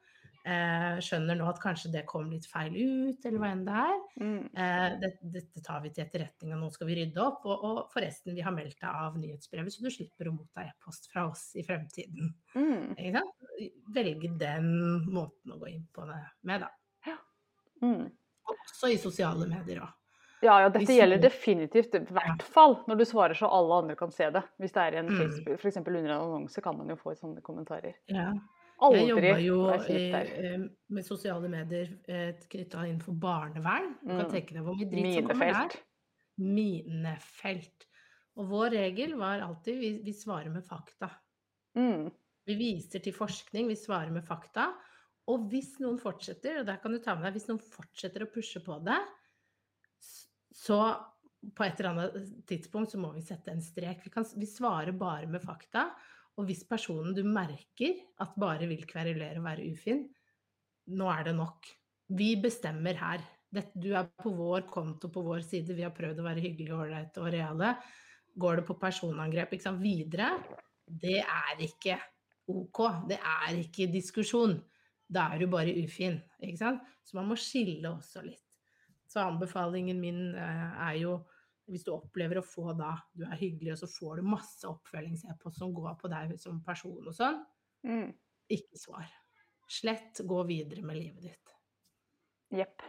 Eh, 0.44 0.98
skjønner 1.00 1.38
nå 1.40 1.46
at 1.48 1.62
kanskje 1.64 1.92
det 1.94 2.02
kom 2.10 2.28
litt 2.28 2.44
feil 2.52 2.74
ut, 2.76 3.26
eller 3.26 3.40
hva 3.40 3.52
enn 3.54 3.62
det 3.64 3.78
er. 3.80 4.00
Mm. 4.20 4.42
Eh, 4.52 4.88
det, 5.00 5.12
dette 5.38 5.64
tar 5.64 5.80
vi 5.86 5.92
til 5.96 6.04
etterretning, 6.04 6.52
og 6.52 6.60
nå 6.66 6.72
skal 6.74 6.90
vi 6.90 6.98
rydde 7.00 7.24
opp. 7.24 7.46
Og, 7.48 7.64
og 7.70 7.80
forresten, 7.94 8.36
vi 8.36 8.44
har 8.44 8.56
meldt 8.56 8.76
deg 8.82 8.90
av 8.92 9.16
nyhetsbrevet, 9.22 9.72
så 9.72 9.86
du 9.86 9.92
slipper 9.94 10.28
å 10.28 10.36
motta 10.36 10.66
e-post 10.68 11.08
fra 11.14 11.30
oss 11.30 11.54
i 11.56 11.64
fremtiden. 11.64 12.34
Mm. 12.60 12.92
Velge 13.96 14.34
den 14.42 14.70
måten 15.14 15.56
å 15.56 15.60
gå 15.62 15.72
inn 15.72 15.88
på 15.96 16.08
det 16.12 16.20
med, 16.50 16.66
da. 16.68 16.72
Mm. 17.84 18.08
Også 18.48 18.92
i 18.94 19.00
sosiale 19.00 19.48
medier 19.50 19.82
òg. 19.84 19.92
Ja, 20.44 20.58
ja, 20.60 20.68
dette 20.72 20.92
gjelder 20.92 21.22
definitivt, 21.24 21.94
i 21.96 22.02
hvert 22.16 22.44
fall 22.44 22.78
når 22.88 23.00
du 23.00 23.04
svarer 23.08 23.38
så 23.40 23.48
alle 23.48 23.78
andre 23.80 23.96
kan 24.00 24.12
se 24.12 24.28
det. 24.36 24.42
Hvis 24.60 24.74
det 24.76 24.82
er 24.84 24.98
en 25.00 25.08
Mm. 25.08 25.18
Facebook, 25.22 25.64
eksempel 25.64 25.96
under 26.02 26.12
en 26.12 26.22
annonse 26.26 26.62
kan 26.62 26.76
man 26.78 26.90
jo 26.92 26.96
få 27.00 27.16
sånne 27.16 27.42
kommentarer. 27.42 27.96
Ja. 28.12 28.34
Aldri 28.84 29.02
Jeg 29.04 29.10
jobba 29.14 29.34
jo 29.44 29.58
i, 29.96 30.04
eh, 30.12 30.64
med 30.90 31.06
sosiale 31.08 31.50
medier 31.50 31.92
eh, 32.12 32.34
knytta 32.52 32.84
innenfor 32.90 33.16
barnevern. 33.20 33.94
Du 34.02 34.10
kan 34.12 34.26
Mm. 34.26 34.32
tenke 34.34 34.54
deg 34.58 34.64
hvor 34.66 34.76
mye 34.76 34.90
dritt 34.92 35.14
som 35.16 35.28
kommer 35.30 35.54
der. 35.54 35.78
Minefelt. 36.38 36.84
Minefelt. 36.84 37.86
Og 38.42 38.50
vår 38.50 38.70
regel 38.74 39.14
var 39.20 39.40
alltid 39.46 39.80
vi, 39.80 39.92
vi 40.04 40.12
svarer 40.18 40.50
med 40.52 40.66
fakta. 40.66 41.10
Mm. 41.78 42.12
Vi 42.46 42.56
viser 42.60 43.00
til 43.00 43.14
forskning, 43.14 43.68
vi 43.70 43.76
svarer 43.80 44.12
med 44.12 44.26
fakta. 44.26 44.72
Og 45.32 45.46
hvis 45.52 45.78
noen 45.80 46.00
fortsetter, 46.02 46.60
og 46.60 46.66
der 46.68 46.78
kan 46.84 46.92
du 46.92 47.00
ta 47.00 47.14
med 47.16 47.24
deg, 47.30 47.38
hvis 47.38 47.48
noen 47.48 47.62
fortsetter 47.62 48.26
å 48.26 48.32
pushe 48.34 48.60
på 48.66 48.76
det, 48.84 48.98
så 50.54 50.80
på 51.56 51.66
et 51.66 51.80
eller 51.80 51.90
annet 51.94 52.46
tidspunkt 52.48 52.92
så 52.92 53.00
må 53.00 53.14
vi 53.16 53.22
sette 53.22 53.52
en 53.52 53.62
strek. 53.64 54.04
Vi, 54.06 54.10
kan, 54.14 54.26
vi 54.36 54.48
svarer 54.48 54.92
bare 54.96 55.28
med 55.28 55.44
fakta. 55.44 55.90
Og 56.40 56.48
hvis 56.50 56.64
personen 56.66 57.14
du 57.14 57.22
merker 57.28 58.00
at 58.24 58.34
bare 58.40 58.68
vil 58.70 58.86
kverulere 58.90 59.38
og 59.38 59.46
være 59.46 59.68
ufin, 59.70 60.04
nå 60.98 61.10
er 61.14 61.30
det 61.30 61.36
nok. 61.38 61.70
Vi 62.18 62.34
bestemmer 62.42 62.98
her. 63.00 63.24
Du 63.54 63.92
er 63.94 64.10
på 64.18 64.32
vår 64.34 64.66
konto, 64.72 65.12
på 65.14 65.22
vår 65.22 65.44
side. 65.46 65.76
Vi 65.78 65.86
har 65.86 65.94
prøvd 65.94 66.20
å 66.24 66.26
være 66.26 66.42
hyggelige, 66.42 66.78
ålreite 66.78 67.22
og 67.22 67.30
reale. 67.36 67.76
Går 68.34 68.60
det 68.60 68.66
på 68.66 68.80
personangrep 68.82 69.54
sant, 69.62 69.82
videre, 69.84 70.32
det 70.90 71.20
er 71.22 71.62
ikke 71.62 72.00
OK. 72.50 72.80
Det 73.10 73.20
er 73.20 73.60
ikke 73.62 73.92
diskusjon. 73.94 74.58
Da 75.08 75.30
er 75.34 75.44
du 75.44 75.52
bare 75.52 75.76
ufin. 75.84 76.18
Så 76.42 77.18
man 77.18 77.30
må 77.30 77.38
skille 77.40 77.92
også 77.92 78.24
litt. 78.26 78.42
Så 79.08 79.22
anbefalingen 79.22 80.00
min 80.02 80.34
eh, 80.34 80.70
er 80.88 80.96
jo 80.98 81.20
hvis 81.72 81.86
du 81.88 81.92
opplever 81.94 82.40
å 82.40 82.46
få 82.46 82.74
da 82.78 82.96
Du 83.16 83.24
er 83.26 83.38
hyggelig, 83.40 83.74
og 83.76 83.78
så 83.84 83.88
får 83.88 84.20
du 84.20 84.28
masse 84.28 84.68
oppfølgings-e-post 84.68 85.60
som 85.62 85.74
går 85.74 85.96
på 86.02 86.12
deg 86.12 86.36
som 86.40 86.62
person 86.66 87.08
og 87.08 87.16
sånn. 87.16 87.40
Mm. 87.88 88.12
Ikke 88.52 88.80
svar. 88.80 89.08
Slett, 89.72 90.20
gå 90.28 90.44
videre 90.48 90.84
med 90.86 91.00
livet 91.00 91.24
ditt. 91.24 91.56
Jepp. 92.54 92.84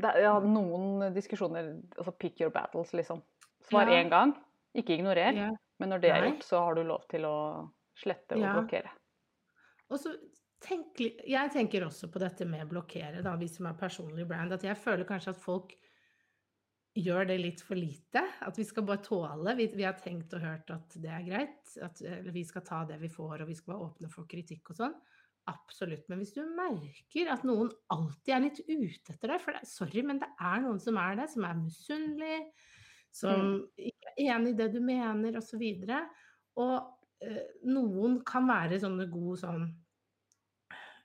jeg 0.00 0.26
har 0.26 0.40
noen 0.48 1.12
diskusjoner 1.14 1.74
Altså 1.98 2.12
pick 2.18 2.40
your 2.40 2.50
battles, 2.50 2.92
liksom. 2.92 3.22
Svar 3.68 3.88
Ja. 3.90 4.02
én 4.02 4.10
gang, 4.10 4.34
ikke 4.74 4.96
ignorer. 4.98 5.34
Ja. 5.34 5.50
Men 5.78 5.90
når 5.90 6.00
det 6.00 6.10
er 6.10 6.22
gjort, 6.28 6.42
så 6.42 6.58
har 6.64 6.74
du 6.74 6.82
lov 6.84 7.06
til 7.08 7.22
å 7.22 7.70
slette 7.96 8.36
og 8.36 8.40
Ja. 8.40 8.54
blokkere. 8.54 8.90
Og 9.90 9.98
så 9.98 10.16
tenk, 10.60 10.96
jeg 10.98 11.50
tenker 11.52 11.84
også 11.84 12.10
på 12.10 12.18
dette 12.18 12.44
med 12.46 12.68
blokkere, 12.68 13.22
da, 13.22 13.36
vi 13.36 13.46
som 13.48 13.66
er 13.66 13.74
personlig 13.74 14.26
brand. 14.26 14.52
At 14.52 14.62
jeg 14.62 14.76
føler 14.76 15.04
kanskje 15.04 15.28
at 15.34 15.36
folk 15.36 15.74
gjør 16.94 17.26
det 17.28 17.36
litt 17.40 17.62
for 17.64 17.78
lite. 17.78 18.22
At 18.46 18.58
vi 18.58 18.66
skal 18.66 18.86
bare 18.86 19.02
tåle. 19.04 19.56
Vi, 19.58 19.68
vi 19.74 19.86
har 19.86 19.98
tenkt 19.98 20.34
og 20.36 20.44
hørt 20.44 20.70
at 20.74 20.96
det 21.02 21.10
er 21.10 21.26
greit. 21.26 21.74
At 21.82 22.00
vi 22.30 22.44
skal 22.46 22.64
ta 22.66 22.84
det 22.88 23.00
vi 23.02 23.10
får, 23.12 23.42
og 23.42 23.50
vi 23.50 23.58
skal 23.58 23.74
være 23.74 23.90
åpne 23.90 24.10
for 24.12 24.28
kritikk 24.30 24.72
og 24.72 24.80
sånn. 24.82 24.96
Absolutt. 25.50 26.06
Men 26.08 26.22
hvis 26.22 26.32
du 26.36 26.40
merker 26.56 27.30
at 27.34 27.44
noen 27.44 27.68
alltid 27.92 28.32
er 28.32 28.44
litt 28.46 28.60
ute 28.64 29.12
etter 29.12 29.34
deg 29.34 29.42
For 29.42 29.56
det, 29.56 29.68
sorry, 29.68 30.04
men 30.06 30.22
det 30.22 30.30
er 30.40 30.62
noen 30.64 30.80
som 30.80 30.96
er 31.00 31.18
det, 31.20 31.28
som 31.34 31.44
er 31.44 31.58
misunnelig, 31.60 32.38
som 33.14 33.58
ikke 33.76 34.14
er 34.14 34.30
enig 34.32 34.54
i 34.54 34.58
det 34.62 34.70
du 34.72 34.80
mener, 34.82 35.36
osv. 35.38 35.60
Og, 35.60 35.84
så 35.84 36.00
og 36.64 37.26
eh, 37.26 37.42
noen 37.68 38.20
kan 38.26 38.48
være 38.48 38.80
sånne 38.80 39.08
gode 39.12 39.42
sånn 39.42 39.66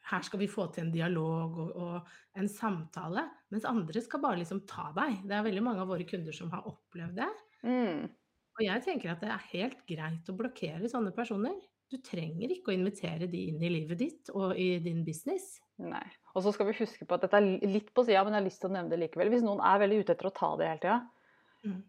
her 0.09 0.23
skal 0.25 0.41
vi 0.41 0.49
få 0.49 0.67
til 0.73 0.87
en 0.87 0.93
dialog 0.93 1.57
og, 1.61 1.71
og 1.77 2.39
en 2.39 2.49
samtale, 2.49 3.27
mens 3.53 3.67
andre 3.69 4.01
skal 4.01 4.21
bare 4.23 4.39
liksom 4.41 4.63
ta 4.69 4.89
deg. 4.95 5.19
Det 5.29 5.35
er 5.37 5.45
veldig 5.45 5.63
mange 5.65 5.83
av 5.83 5.91
våre 5.91 6.07
kunder 6.09 6.35
som 6.35 6.51
har 6.53 6.65
opplevd 6.69 7.19
det. 7.19 7.29
Mm. 7.67 8.07
Og 8.59 8.63
jeg 8.65 8.83
tenker 8.85 9.13
at 9.13 9.21
det 9.23 9.29
er 9.31 9.49
helt 9.53 9.83
greit 9.87 10.31
å 10.31 10.35
blokkere 10.35 10.89
sånne 10.91 11.13
personer. 11.15 11.59
Du 11.89 11.97
trenger 12.05 12.51
ikke 12.53 12.69
å 12.73 12.75
invitere 12.75 13.25
de 13.31 13.45
inn 13.49 13.61
i 13.65 13.69
livet 13.71 13.97
ditt 14.01 14.29
og 14.35 14.57
i 14.59 14.75
din 14.83 15.01
business. 15.07 15.55
Nei. 15.81 16.03
Og 16.35 16.43
så 16.45 16.51
skal 16.53 16.67
vi 16.69 16.75
huske 16.77 17.07
på 17.07 17.15
at 17.15 17.23
dette 17.25 17.39
er 17.39 17.69
litt 17.69 17.93
på 17.95 18.03
sida, 18.05 18.21
men 18.25 18.35
jeg 18.35 18.41
har 18.43 18.47
lyst 18.49 18.61
til 18.61 18.69
å 18.69 18.75
nevne 18.75 18.91
det 18.93 18.99
likevel. 19.01 19.31
Hvis 19.33 19.45
noen 19.45 19.63
er 19.65 19.79
veldig 19.81 20.01
ute 20.03 20.13
etter 20.13 20.29
å 20.29 20.35
ta 20.35 20.51
det 20.59 20.73
hele 20.73 20.83
tida, 20.83 20.99
Mm. 21.59 21.79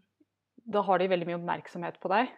da 0.66 0.80
har 0.82 0.98
de 0.98 1.06
veldig 1.12 1.26
mye 1.28 1.36
oppmerksomhet 1.38 2.00
på 2.02 2.08
deg. 2.10 2.30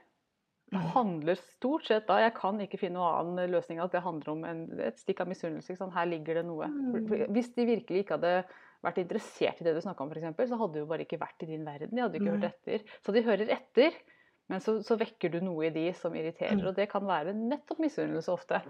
Det 0.73 0.81
Mm. 0.81 0.89
handler 0.95 1.37
stort 1.37 1.85
sett 1.85 2.07
da 2.09 2.17
Jeg 2.23 2.33
kan 2.35 2.59
ikke 2.65 2.79
finne 2.81 2.97
noen 2.97 3.37
annen 3.37 3.51
løsning 3.53 3.79
at 3.85 3.93
det 3.93 4.01
handler 4.03 4.33
om 4.33 4.45
en, 4.49 4.81
et 4.81 4.97
stikk 4.99 5.21
av 5.21 5.29
misunnelse. 5.29 5.77
sant? 5.77 5.93
Her 5.93 6.07
ligger 6.09 6.41
det 6.41 6.47
noe. 6.49 6.67
Mm. 6.67 7.29
Hvis 7.29 7.53
de 7.55 7.67
virkelig 7.69 8.05
ikke 8.07 8.17
hadde 8.17 8.45
vært 8.83 8.99
interessert 9.05 9.61
i 9.61 9.65
det 9.65 9.75
du 9.77 9.83
snakka 9.85 10.01
om, 10.03 10.11
f.eks., 10.11 10.49
så 10.49 10.59
hadde 10.59 10.73
de 10.73 10.81
jo 10.81 10.89
bare 10.89 11.05
ikke 11.05 11.21
vært 11.21 11.45
i 11.45 11.51
din 11.53 11.65
verden. 11.69 11.93
De 11.93 12.01
hadde 12.01 12.19
ikke 12.19 12.33
hørt 12.35 12.49
etter. 12.49 12.81
Så 13.05 13.13
de 13.13 13.23
hører 13.23 13.53
etter, 13.53 13.93
men 14.49 14.61
så, 14.65 14.79
så 14.83 14.97
vekker 14.99 15.31
du 15.31 15.41
noe 15.45 15.69
i 15.69 15.71
de 15.75 15.93
som 15.93 16.15
irriterer. 16.17 16.57
Mm. 16.59 16.67
Og 16.67 16.75
det 16.75 16.89
kan 16.91 17.05
være 17.07 17.37
nettopp 17.37 17.79
misunnelse 17.85 18.33
ofte. 18.33 18.63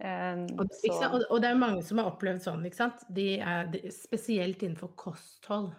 Um, 0.00 0.46
og, 0.60 1.24
og 1.28 1.40
det 1.42 1.50
er 1.50 1.58
mange 1.60 1.82
som 1.84 1.98
har 2.00 2.08
opplevd 2.12 2.44
sånn, 2.44 2.62
ikke 2.64 2.78
sant. 2.78 3.02
De 3.08 3.34
er, 3.40 3.66
de, 3.72 3.82
spesielt 3.92 4.62
innenfor 4.62 4.94
kosthold. 4.96 5.72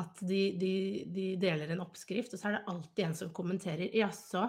At 0.00 0.22
de, 0.24 0.40
de, 0.60 0.72
de 1.12 1.26
deler 1.40 1.74
en 1.74 1.82
oppskrift, 1.84 2.32
og 2.34 2.40
så 2.40 2.48
er 2.48 2.56
det 2.58 2.64
alltid 2.72 3.04
en 3.06 3.18
som 3.18 3.32
kommenterer. 3.36 3.90
Jaså, 3.96 4.46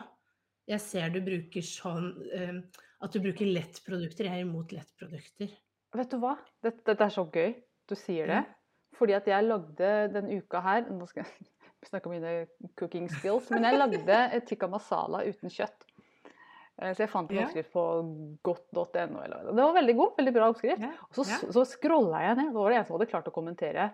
jeg 0.70 0.84
ser 0.84 1.12
du 1.12 1.20
bruker 1.26 1.66
sånn 1.66 2.12
uh, 2.32 2.82
At 3.02 3.16
du 3.16 3.20
bruker 3.24 3.50
lettprodukter. 3.50 4.30
Jeg 4.30 4.44
er 4.44 4.46
imot 4.46 4.72
lettprodukter. 4.76 5.52
vet 5.98 6.14
du 6.14 6.20
hva? 6.22 6.38
Dette, 6.64 6.86
dette 6.88 7.08
er 7.08 7.14
så 7.14 7.26
gøy 7.28 7.56
du 7.90 7.98
sier 8.00 8.30
det. 8.32 8.44
Fordi 8.96 9.16
at 9.18 9.28
jeg 9.28 9.48
lagde 9.48 9.88
den 10.14 10.30
uka 10.38 10.62
her 10.64 10.86
Nå 10.92 11.08
skal 11.10 11.26
jeg 11.26 11.50
snakke 11.90 12.10
om 12.10 12.16
mine 12.16 12.34
cooking 12.80 13.10
skills. 13.12 13.50
Men 13.52 13.68
jeg 13.68 13.80
lagde 13.82 14.20
tikka 14.48 14.70
masala 14.72 15.24
uten 15.26 15.52
kjøtt. 15.52 15.88
Eh, 16.82 16.94
Så 16.94 17.06
jeg 17.06 17.12
fant 17.12 17.32
en 17.32 17.44
oppskrift 17.44 17.74
på 17.74 17.86
godt.no. 18.46 18.86
Det 18.94 19.42
Det 19.50 19.64
var 19.64 19.76
veldig 19.80 19.98
god, 19.98 20.14
veldig 20.20 20.36
bra 20.38 20.52
oppskrift. 20.54 20.86
Og 21.10 21.20
så, 21.20 21.28
ja. 21.30 21.42
så 21.58 21.66
scrolla 21.74 22.24
jeg 22.28 22.40
ned, 22.40 22.54
da 22.54 22.60
var 22.60 22.74
det 22.74 22.80
en 22.80 22.88
som 22.88 22.98
hadde 22.98 23.12
klart 23.12 23.30
å 23.32 23.36
kommentere 23.36 23.90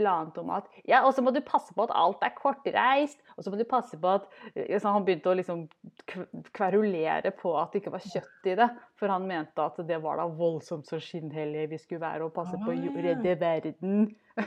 eller 0.00 0.12
annet 0.22 0.38
om 0.42 0.50
at 0.54 0.66
Ja, 0.88 1.02
og 1.06 1.14
så 1.16 1.22
må 1.24 1.32
du 1.34 1.40
passe 1.44 1.74
på 1.76 1.84
at 1.86 1.92
alt 1.96 2.22
er 2.26 2.34
kortreist. 2.36 3.20
Og 3.36 3.44
så 3.46 3.52
må 3.52 3.58
du 3.60 3.64
passe 3.68 3.98
på 4.00 4.12
at 4.16 4.26
eh, 4.54 4.76
så 4.80 4.92
Han 4.94 5.04
begynte 5.06 5.32
å 5.32 5.36
liksom 5.38 5.64
kv- 6.10 6.50
kverulere 6.56 7.32
på 7.36 7.54
at 7.60 7.72
det 7.72 7.82
ikke 7.82 7.94
var 7.96 8.04
kjøtt 8.06 8.50
i 8.52 8.56
det. 8.62 8.68
For 9.00 9.12
han 9.12 9.26
mente 9.28 9.64
at 9.64 9.80
det 9.88 10.00
var 10.04 10.20
da 10.22 10.26
voldsomt 10.28 10.86
så 10.88 11.00
skinnhellige 11.02 11.70
vi 11.74 11.78
skulle 11.82 12.04
være 12.04 12.28
og 12.28 12.34
passe 12.36 12.56
på 12.62 12.72
å 12.74 12.76
redde 13.08 13.36
verden. 13.40 14.14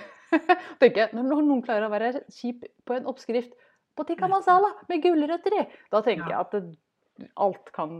Tenker 0.80 1.04
jeg, 1.08 1.10
Når 1.18 1.42
noen 1.44 1.64
klarer 1.66 1.88
å 1.88 1.94
være 1.94 2.14
kjip 2.34 2.68
på 2.86 2.96
en 3.00 3.08
oppskrift 3.10 3.56
på 3.98 4.06
tikka 4.08 4.30
masala 4.32 4.70
med 4.88 5.02
gulrøtter 5.04 5.56
i, 5.60 5.66
da 5.92 6.00
tenker 6.06 6.30
jeg 6.32 6.40
at 6.40 6.54
det, 6.56 6.78
alt 7.36 7.72
kan 7.76 7.92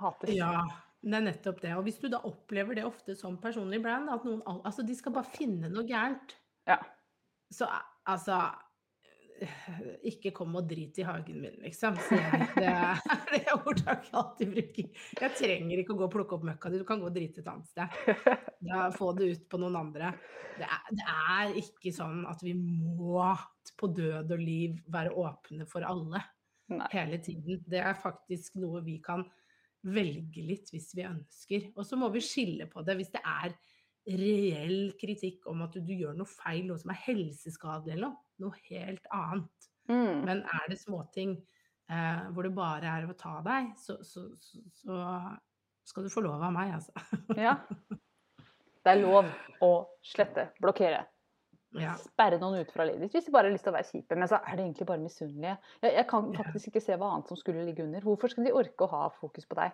hates. 0.00 0.30
Ja, 0.32 0.62
det 1.04 1.18
er 1.18 1.24
nettopp 1.26 1.58
det. 1.60 1.74
Og 1.76 1.82
hvis 1.84 1.98
du 2.00 2.06
da 2.08 2.22
opplever 2.24 2.78
det 2.78 2.86
ofte 2.88 3.12
som 3.18 3.34
personlig 3.42 3.82
brand, 3.84 4.08
at 4.08 4.24
noen 4.24 4.40
Altså, 4.64 4.86
de 4.86 4.94
skal 4.96 5.12
bare 5.12 5.28
finne 5.34 5.68
noe 5.68 5.84
gærent. 5.84 6.32
Ja. 6.68 6.78
Så 7.52 7.68
altså 8.08 8.38
eh, 9.40 9.80
Ikke 10.10 10.32
kom 10.34 10.56
og 10.58 10.68
drit 10.68 10.98
i 10.98 11.06
hagen 11.06 11.40
min, 11.42 11.58
liksom, 11.62 11.98
jeg. 12.10 12.48
Det 12.56 12.70
er 12.70 13.02
det 13.34 13.42
ordtaket 13.56 14.08
jeg 14.08 14.18
alltid 14.20 14.54
bruker. 14.54 15.02
Jeg 15.20 15.36
trenger 15.40 15.82
ikke 15.82 15.96
å 15.96 16.00
gå 16.00 16.08
og 16.08 16.14
plukke 16.14 16.38
opp 16.38 16.46
møkka 16.50 16.72
di, 16.72 16.80
du 16.82 16.88
kan 16.88 17.02
gå 17.02 17.10
og 17.10 17.16
drite 17.16 17.44
et 17.44 17.52
annet 17.52 17.70
sted. 17.70 18.00
Da 18.64 18.88
Få 18.94 19.12
det 19.12 19.28
ut 19.28 19.48
på 19.52 19.60
noen 19.60 19.76
andre. 19.76 20.14
Det 20.54 20.64
er, 20.64 20.84
det 20.94 21.06
er 21.10 21.56
ikke 21.60 21.92
sånn 21.92 22.22
at 22.30 22.40
vi 22.44 22.54
må 22.56 23.26
på 23.76 23.90
død 23.90 24.30
og 24.36 24.40
liv 24.40 24.78
være 24.92 25.12
åpne 25.18 25.66
for 25.68 25.84
alle 25.84 26.22
Nei. 26.72 26.88
hele 26.94 27.18
tiden. 27.22 27.60
Det 27.66 27.80
er 27.82 27.96
faktisk 27.98 28.56
noe 28.62 28.80
vi 28.86 29.00
kan 29.04 29.24
velge 29.84 30.44
litt 30.44 30.70
hvis 30.72 30.92
vi 30.96 31.04
ønsker. 31.08 31.70
Og 31.76 31.86
så 31.86 31.98
må 32.00 32.08
vi 32.14 32.22
skille 32.24 32.68
på 32.70 32.84
det 32.86 32.96
hvis 33.00 33.12
det 33.14 33.20
er 33.20 33.56
reell 34.06 34.92
kritikk 35.00 35.46
om 35.50 35.62
at 35.64 35.72
du, 35.76 35.80
du 35.84 35.94
gjør 35.96 36.16
noe 36.18 36.28
feil, 36.28 36.66
noe 36.68 36.80
som 36.80 36.92
er 36.92 37.00
helseskadelig 37.06 37.96
eller 37.96 38.10
noe. 38.10 38.20
Noe 38.42 38.58
helt 38.68 39.04
annet. 39.14 39.68
Mm. 39.88 40.22
Men 40.26 40.42
er 40.44 40.68
det 40.72 40.80
småting 40.80 41.36
eh, 41.92 42.22
hvor 42.34 42.46
det 42.46 42.54
bare 42.56 42.90
er 42.98 43.08
å 43.08 43.16
ta 43.18 43.38
deg, 43.46 43.72
så, 43.80 43.98
så, 44.04 44.26
så, 44.40 44.60
så 44.80 45.00
skal 45.88 46.06
du 46.06 46.12
få 46.12 46.24
lov 46.24 46.42
av 46.42 46.54
meg, 46.56 46.74
altså. 46.78 46.92
Ja. 47.38 47.58
Det 48.84 48.92
er 48.92 49.00
lov 49.00 49.28
å 49.64 49.70
slette, 50.04 50.50
blokkere, 50.60 51.04
Ja. 51.80 51.94
sperre 51.98 52.36
noen 52.38 52.60
ut 52.62 52.72
fra 52.74 52.84
livet 52.86 53.06
ditt 53.06 53.14
hvis 53.16 53.26
de 53.26 53.32
bare 53.34 53.48
har 53.48 53.54
lyst 53.54 53.64
til 53.66 53.72
å 53.72 53.76
være 53.78 53.88
kjipe. 53.88 54.18
Men 54.20 54.28
så 54.30 54.38
er 54.44 54.58
de 54.58 54.66
egentlig 54.66 54.86
bare 54.90 55.00
misunnelige. 55.02 55.54
Jeg, 55.80 55.94
jeg 55.96 56.06
kan 56.10 56.28
faktisk 56.36 56.68
ikke 56.70 56.82
se 56.84 56.98
hva 57.00 57.08
annet 57.14 57.30
som 57.32 57.40
skulle 57.40 57.64
ligge 57.66 57.86
under. 57.86 58.04
Hvorfor 58.04 58.30
skal 58.34 58.44
de 58.46 58.52
orke 58.54 58.84
å 58.84 58.90
ha 58.92 59.06
fokus 59.16 59.48
på 59.48 59.56
deg 59.58 59.72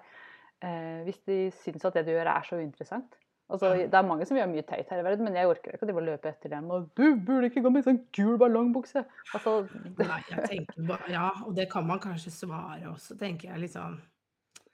eh, 0.62 1.00
hvis 1.08 1.18
de 1.26 1.40
syns 1.58 1.84
at 1.88 1.98
det 1.98 2.06
du 2.06 2.12
gjør 2.14 2.30
er 2.36 2.46
så 2.46 2.60
uinteressant? 2.60 3.18
Altså, 3.50 3.72
det 3.74 3.98
er 3.98 4.06
mange 4.06 4.26
som 4.28 4.38
gjør 4.38 4.50
mye 4.50 4.62
teit 4.66 4.90
her 4.92 5.02
i 5.02 5.04
verden, 5.04 5.26
men 5.26 5.36
jeg 5.38 5.50
orker 5.50 5.74
ikke 5.74 5.90
å 5.90 6.04
løpe 6.06 6.30
etter 6.30 6.52
dem. 6.52 6.70
Og 6.70 6.90
'du 6.94 7.16
burde 7.26 7.50
ikke 7.50 7.64
gå 7.64 7.72
med 7.74 7.86
sånn 7.86 8.02
gul 8.14 8.36
ballongbukse'. 8.38 9.04
Altså, 9.34 9.56
det, 9.98 10.06
Nei, 10.06 10.20
jeg 10.30 10.44
tenker 10.52 10.86
bare 10.86 11.10
Ja, 11.10 11.30
og 11.46 11.56
det 11.56 11.70
kan 11.72 11.86
man 11.86 12.02
kanskje 12.02 12.30
svare 12.30 12.92
også, 12.92 13.18
tenker 13.18 13.50
jeg 13.50 13.64
litt 13.66 13.74
sånn 13.74 13.98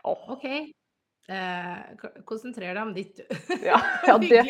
OK, 0.07 0.45
eh, 1.29 1.79
konsentrer 2.29 2.77
deg 2.77 2.83
om 2.83 2.93
ditt, 2.95 3.23
ja, 3.65 3.79
ja, 4.07 4.15
det 4.23 4.45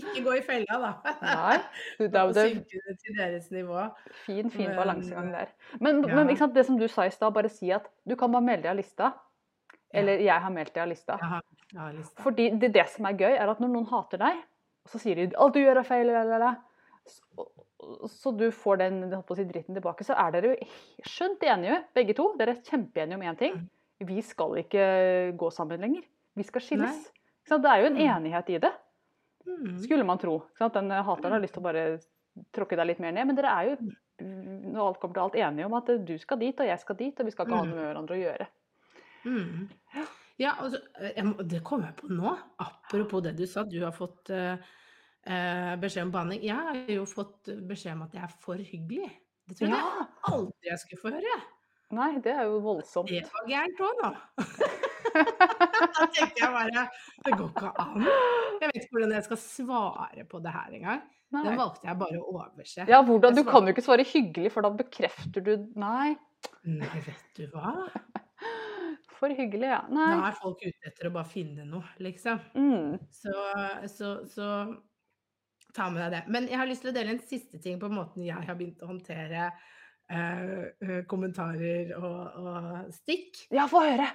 Ikke 0.00 0.24
gå 0.24 0.34
i 0.40 0.42
fella, 0.42 0.78
da. 0.82 1.14
Nei. 1.22 1.58
Du, 1.98 2.08
det 2.08 2.24
det 2.34 2.46
synke 2.48 2.96
til 3.04 3.20
deres 3.20 3.50
nivå. 3.54 3.84
fin, 4.24 4.50
fin 4.50 4.74
balansegang 4.74 5.30
der. 5.34 5.52
Men, 5.78 6.02
ja. 6.02 6.24
men 6.24 6.34
det 6.34 6.66
som 6.66 6.80
du 6.80 6.88
sa 6.88 7.06
i 7.06 7.14
stad, 7.14 7.30
bare 7.36 7.52
si 7.52 7.70
at 7.70 7.86
du 8.08 8.16
kan 8.16 8.32
bare 8.32 8.42
melde 8.48 8.66
deg 8.66 8.74
av 8.74 8.80
lista. 8.80 9.12
Eller 9.94 10.18
jeg 10.24 10.40
har 10.42 10.50
meldt 10.50 10.74
deg 10.74 10.82
av 10.82 10.88
lista. 10.88 11.18
Lista. 11.94 12.22
Fordi 12.22 12.48
det, 12.58 12.72
det 12.74 12.88
som 12.92 13.06
er 13.06 13.16
gøy, 13.18 13.32
er 13.38 13.48
at 13.50 13.60
når 13.62 13.70
noen 13.72 13.86
hater 13.90 14.18
deg, 14.18 14.36
og 14.84 14.90
så 14.92 15.00
sier 15.00 15.16
de 15.16 15.30
'alt 15.36 15.54
du 15.54 15.60
gjør 15.60 15.78
er 15.80 15.86
feil', 15.88 16.10
eller, 16.10 16.34
eller, 16.34 16.56
så, 17.06 17.46
så 18.08 18.32
du 18.36 18.50
får 18.50 18.78
den 18.78 18.98
si, 19.10 19.44
dritten 19.44 19.74
tilbake, 19.74 20.04
så 20.04 20.14
er 20.16 20.30
dere 20.32 20.52
jo 20.54 20.66
skjønt 21.06 21.42
enige, 21.42 21.84
begge 21.94 22.14
to. 22.14 22.34
Dere 22.38 22.50
er 22.56 22.62
kjempeenige 22.62 23.14
om 23.14 23.22
én 23.22 23.38
ting. 23.38 23.68
Vi 24.00 24.20
skal 24.22 24.56
ikke 24.60 25.36
gå 25.36 25.50
sammen 25.52 25.80
lenger. 25.80 26.02
Vi 26.36 26.42
skal 26.42 26.60
skilles. 26.60 27.10
Det 27.48 27.64
er 27.64 27.80
jo 27.82 27.86
en 27.86 27.94
Mm. 27.96 28.08
enighet 28.24 28.50
i 28.50 28.58
det, 28.58 28.72
Mm. 29.46 29.78
skulle 29.78 30.04
man 30.04 30.18
tro. 30.18 30.42
Den 30.58 30.90
hateren 30.90 31.32
har 31.32 31.40
lyst 31.40 31.54
til 31.54 31.62
å 31.62 31.68
bare 31.72 32.00
tråkke 32.52 32.76
deg 32.76 32.86
litt 32.86 33.00
mer 33.00 33.12
ned, 33.12 33.26
men 33.26 33.36
dere 33.36 33.46
er 33.52 33.70
jo 33.70 33.76
når 34.20 34.86
alt 34.88 35.00
kommer 35.00 35.14
til 35.14 35.22
alt 35.22 35.34
enige 35.34 35.66
om 35.66 35.74
at 35.74 35.86
du 36.06 36.18
skal 36.18 36.38
dit, 36.38 36.58
og 36.60 36.66
jeg 36.66 36.80
skal 36.80 36.96
dit, 36.96 37.20
og 37.20 37.26
vi 37.26 37.30
skal 37.30 37.46
ikke 37.46 37.56
ha 37.56 37.62
Mm. 37.64 37.68
noe 37.70 37.76
med 37.76 37.94
hverandre 37.94 38.14
å 38.16 38.22
gjøre. 38.24 38.46
Mm. 39.24 39.68
Ja, 40.40 40.54
altså, 40.58 40.80
jeg 41.04 41.24
må, 41.28 41.34
det 41.46 41.60
kom 41.66 41.84
jeg 41.86 41.94
på 42.00 42.08
nå. 42.10 42.32
Apropos 42.62 43.22
det 43.24 43.36
du 43.38 43.44
sa, 43.46 43.62
du 43.68 43.76
har 43.84 43.92
fått 43.94 44.30
eh, 44.34 44.56
eh, 45.30 45.74
beskjed 45.80 46.08
om 46.08 46.14
behandling. 46.16 46.42
Jeg 46.42 46.56
har 46.58 46.80
jo 46.90 47.04
fått 47.06 47.52
beskjed 47.68 47.94
om 47.94 48.02
at 48.08 48.16
jeg 48.18 48.24
er 48.26 48.34
for 48.42 48.58
hyggelig. 48.72 49.10
Det 49.48 49.58
tror 49.60 49.70
Ja! 49.70 49.78
jeg 49.78 50.08
aldri 50.32 50.70
jeg 50.72 50.82
skulle 50.82 51.02
få 51.04 51.12
høre. 51.14 51.36
Nei, 51.94 52.10
det 52.24 52.32
er 52.32 52.48
jo 52.48 52.58
voldsomt. 52.64 53.12
Det 53.12 53.22
var 53.30 53.46
gærent 53.46 53.82
òg, 53.84 54.00
nå. 54.02 54.10
da 55.14 56.06
tenkte 56.16 56.40
jeg 56.40 56.50
bare 56.50 56.84
Det 57.22 57.34
går 57.38 57.50
ikke 57.52 57.72
an. 57.84 58.06
Jeg 58.08 58.70
vet 58.70 58.78
ikke 58.80 58.96
hvordan 58.96 59.12
jeg 59.14 59.26
skal 59.28 59.40
svare 59.44 60.24
på 60.30 60.40
det 60.42 60.54
her 60.56 60.78
engang. 60.80 61.04
Den 61.34 61.58
valgte 61.58 61.86
jeg 61.88 61.98
bare 61.98 62.18
å 62.20 62.26
overse. 62.32 62.84
Ja, 62.90 63.00
hvordan? 63.06 63.34
Du 63.36 63.42
kan 63.46 63.66
jo 63.66 63.74
ikke 63.74 63.84
svare 63.84 64.06
hyggelig, 64.06 64.52
for 64.54 64.66
da 64.66 64.70
bekrefter 64.74 65.44
du 65.44 65.54
Nei. 65.78 66.14
Nei, 66.66 67.00
vet 67.06 67.38
du 67.38 67.46
hva? 67.54 67.76
For 69.18 69.30
hyggelig, 69.34 69.68
ja. 69.70 69.80
Da 69.90 70.08
er 70.28 70.36
folk 70.40 70.64
ute 70.64 70.90
etter 70.90 71.08
å 71.08 71.14
bare 71.14 71.30
finne 71.30 71.64
noe, 71.68 71.86
liksom. 72.02 72.40
Mm. 72.58 72.96
Så, 73.14 73.34
så, 73.92 74.10
så 74.30 74.48
ta 75.74 75.86
med 75.90 76.02
deg 76.04 76.16
det. 76.16 76.22
Men 76.34 76.48
jeg 76.50 76.60
har 76.60 76.70
lyst 76.70 76.84
til 76.84 76.92
å 76.92 76.96
dele 76.96 77.14
en 77.14 77.22
siste 77.22 77.60
ting 77.62 77.78
på 77.82 77.90
måten 77.92 78.26
jeg 78.26 78.42
har 78.48 78.58
begynt 78.58 78.82
å 78.84 78.90
håndtere 78.90 79.46
eh, 80.10 81.00
kommentarer 81.10 81.94
og, 81.98 82.20
og 82.42 82.92
stikk. 82.94 83.46
Ja, 83.54 83.68
få 83.70 83.84
høre! 83.86 84.10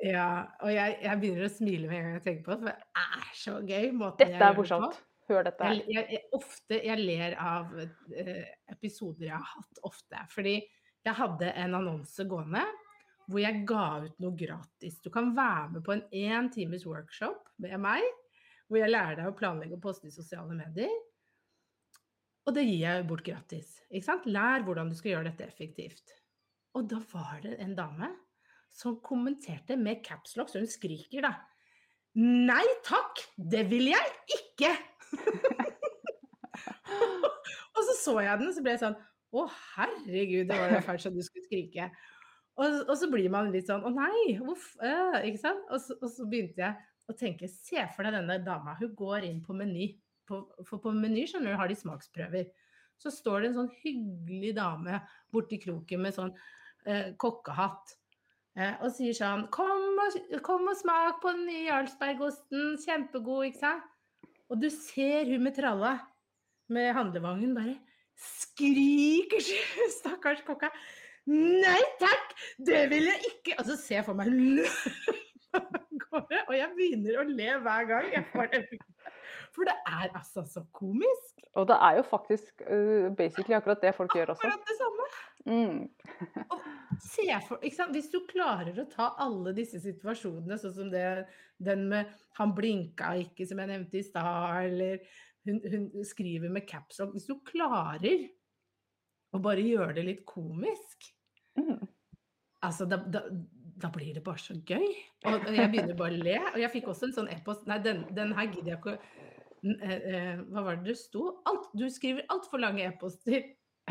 Ja, 0.00 0.28
og 0.64 0.72
jeg, 0.72 0.96
jeg 1.04 1.20
begynner 1.20 1.44
å 1.44 1.52
smile 1.52 1.88
med 1.90 1.98
en 1.98 2.06
gang 2.06 2.14
jeg 2.16 2.24
tenker 2.24 2.44
på 2.46 2.54
det, 2.54 2.60
for 2.62 2.70
det 2.70 3.04
er 3.04 3.32
så 3.36 3.56
gøy. 3.60 3.90
måten 3.92 4.22
Dette 4.22 4.32
jeg 4.32 4.40
er 4.40 4.46
gjør 4.46 4.54
på. 4.56 4.62
morsomt. 4.62 5.00
Hør 5.30 5.44
dette 5.46 5.66
her. 5.68 5.80
jeg, 5.94 6.06
jeg, 6.16 6.22
ofte, 6.34 6.78
jeg 6.88 7.02
ler 7.04 7.34
av 7.38 7.74
eh, 7.78 8.46
episoder 8.72 9.28
jeg 9.28 9.36
har 9.36 9.50
hatt 9.52 9.82
ofte. 9.86 10.22
Fordi 10.32 10.54
jeg 11.06 11.16
hadde 11.20 11.52
en 11.64 11.76
annonse 11.78 12.24
gående 12.28 12.64
hvor 13.30 13.42
jeg 13.42 13.62
ga 13.68 13.84
ut 14.06 14.16
noe 14.22 14.38
gratis. 14.38 14.98
Du 15.04 15.10
kan 15.14 15.30
være 15.36 15.76
med 15.76 15.84
på 15.86 15.94
en 15.94 16.02
én 16.10 16.50
times 16.52 16.86
workshop 16.88 17.52
med 17.62 17.76
meg, 17.82 18.06
hvor 18.66 18.82
jeg 18.82 18.92
lærer 18.92 19.20
deg 19.20 19.30
å 19.30 19.36
planlegge 19.38 19.78
og 19.78 19.84
poste 19.84 20.10
i 20.10 20.14
sosiale 20.14 20.56
medier. 20.56 20.90
Og 22.48 22.56
det 22.56 22.64
gir 22.66 22.82
jeg 22.82 23.06
bort 23.06 23.22
gratis. 23.26 23.76
Ikke 23.90 24.06
sant? 24.06 24.26
Lær 24.26 24.66
hvordan 24.66 24.90
du 24.90 24.98
skal 24.98 25.14
gjøre 25.14 25.30
dette 25.30 25.46
effektivt. 25.46 26.16
Og 26.78 26.86
da 26.90 26.98
var 27.12 27.38
det 27.44 27.56
en 27.62 27.76
dame 27.78 28.10
som 28.74 28.98
kommenterte 29.02 29.76
med 29.78 30.02
capslock, 30.06 30.50
så 30.50 30.62
hun 30.62 30.70
skriker 30.70 31.26
da. 31.26 31.34
Nei 32.18 32.66
takk, 32.86 33.22
det 33.36 33.64
vil 33.70 33.90
jeg 33.90 34.14
ikke! 34.34 34.70
og 37.74 37.82
så 37.86 37.94
så 37.98 38.14
jeg 38.22 38.40
den, 38.40 38.52
så 38.54 38.62
ble 38.62 38.74
jeg 38.74 38.82
sånn 38.82 38.98
Å, 39.30 39.44
herregud, 39.76 40.48
det 40.48 40.56
var 40.58 40.72
det 40.74 40.86
fælt 40.86 41.04
som 41.04 41.14
du 41.14 41.22
skulle 41.22 41.46
skrike. 41.46 41.86
Og, 42.60 42.76
og 42.84 42.94
så 42.98 43.08
blir 43.08 43.30
man 43.32 43.50
litt 43.54 43.70
sånn 43.70 43.84
Å 43.86 43.92
nei, 43.94 44.36
uff. 44.44 44.74
Øh, 44.84 45.20
ikke 45.30 45.40
sant? 45.40 45.62
Og 45.72 45.80
så, 45.82 45.96
og 46.00 46.12
så 46.12 46.26
begynte 46.28 46.64
jeg 46.64 46.76
å 47.10 47.16
tenke 47.16 47.48
Se 47.50 47.84
for 47.94 48.06
deg 48.06 48.18
denne 48.18 48.38
dama. 48.44 48.76
Hun 48.80 48.92
går 48.98 49.26
inn 49.28 49.40
på 49.44 49.56
Meny. 49.56 49.92
For 50.28 50.78
på 50.82 50.92
Meny 50.94 51.24
har 51.58 51.70
de 51.70 51.78
smaksprøver. 51.78 52.50
Så 53.00 53.12
står 53.14 53.40
det 53.40 53.48
en 53.50 53.56
sånn 53.62 53.72
hyggelig 53.80 54.52
dame 54.58 55.00
borti 55.32 55.58
kroken 55.62 56.04
med 56.04 56.14
sånn 56.14 56.34
eh, 56.84 57.16
kokkehatt. 57.18 57.96
Eh, 58.58 58.76
og 58.84 58.92
sier 58.92 59.16
sånn 59.16 59.46
kom 59.54 59.98
og, 60.04 60.18
kom 60.44 60.68
og 60.68 60.76
smak 60.78 61.22
på 61.22 61.32
den 61.32 61.48
nye 61.48 61.66
Jarlsbergosten. 61.70 62.76
Kjempegod, 62.84 63.48
ikke 63.48 63.62
sant? 63.62 63.88
Og 64.50 64.60
du 64.60 64.68
ser 64.74 65.30
hun 65.30 65.46
med 65.46 65.56
tralla 65.56 65.96
med 66.70 66.92
handlevognen 66.94 67.54
bare 67.56 67.78
skriker 68.20 69.42
stakkars 69.98 70.42
kokka. 70.46 70.70
Nei 71.30 71.82
takk, 72.00 72.32
det 72.66 72.84
vil 72.90 73.06
jeg 73.06 73.32
ikke! 73.32 73.58
Og 73.60 73.68
så 73.68 73.76
ser 73.78 74.00
jeg 74.00 74.08
for 74.08 74.18
meg 74.18 74.30
og 76.10 76.54
jeg 76.54 76.68
begynner 76.76 77.20
å 77.20 77.26
le 77.26 77.50
hver 77.64 77.86
gang. 77.88 78.08
Jeg 78.14 78.26
får 78.32 78.50
det. 78.52 78.80
For 79.54 79.66
det 79.66 79.74
er 79.88 80.08
altså 80.14 80.44
så 80.46 80.62
komisk. 80.74 81.44
Og 81.58 81.66
det 81.70 81.76
er 81.82 81.98
jo 81.98 82.04
faktisk 82.06 82.62
uh, 82.66 83.10
basically 83.18 83.56
akkurat 83.58 83.82
det 83.82 83.94
folk 83.96 84.14
gjør 84.14 84.34
også. 84.34 84.46
Akkurat 84.46 84.68
det 84.70 84.76
samme. 84.78 85.08
Mm. 85.50 85.80
Se 87.02 87.26
for? 87.48 87.62
Hvis 87.94 88.10
du 88.12 88.20
klarer 88.30 88.78
å 88.78 88.88
ta 88.90 89.10
alle 89.22 89.54
disse 89.56 89.80
situasjonene, 89.82 90.58
sånn 90.60 90.76
som 90.76 90.90
det, 90.92 91.06
den 91.58 91.88
med 91.90 92.10
'han 92.38 92.54
blinka 92.54 93.14
ikke', 93.24 93.46
som 93.48 93.62
jeg 93.62 93.72
nevnte 93.72 93.98
i 93.98 94.06
stad, 94.06 94.64
eller 94.66 95.00
hun, 95.48 95.62
hun 95.72 96.04
skriver 96.04 96.52
med 96.52 96.68
caps 96.68 97.00
lock 97.00 97.14
Hvis 97.14 97.26
du 97.26 97.40
klarer 97.40 98.28
å 99.32 99.38
bare 99.42 99.64
gjøre 99.64 99.94
det 99.98 100.04
litt 100.04 100.24
komisk, 100.26 101.10
Mm. 101.60 101.88
altså 102.66 102.86
da, 102.88 102.96
da, 103.12 103.24
da 103.82 103.90
blir 103.92 104.14
det 104.16 104.24
bare 104.24 104.42
så 104.42 104.56
gøy. 104.66 104.88
Og, 105.28 105.48
jeg 105.54 105.70
begynner 105.72 105.98
bare 105.98 106.18
å 106.18 106.24
le. 106.24 106.36
Og 106.52 106.60
jeg 106.62 106.72
fikk 106.74 106.90
også 106.92 107.08
en 107.08 107.16
sånn 107.20 107.32
e-post 107.32 107.68
Nei, 107.70 107.80
den, 107.84 108.04
den 108.16 108.34
her 108.36 108.50
gidder 108.50 108.74
jeg 108.74 108.80
ikke 108.80 108.96
å 108.96 108.98
eh, 109.86 109.96
eh, 109.96 110.44
Hva 110.50 110.66
var 110.66 110.80
det 110.80 110.92
det 110.92 111.00
sto? 111.00 111.26
Alt, 111.48 111.70
du 111.76 111.86
skriver 111.92 112.28
altfor 112.32 112.62
lange 112.62 112.84
e-poster. 112.86 113.50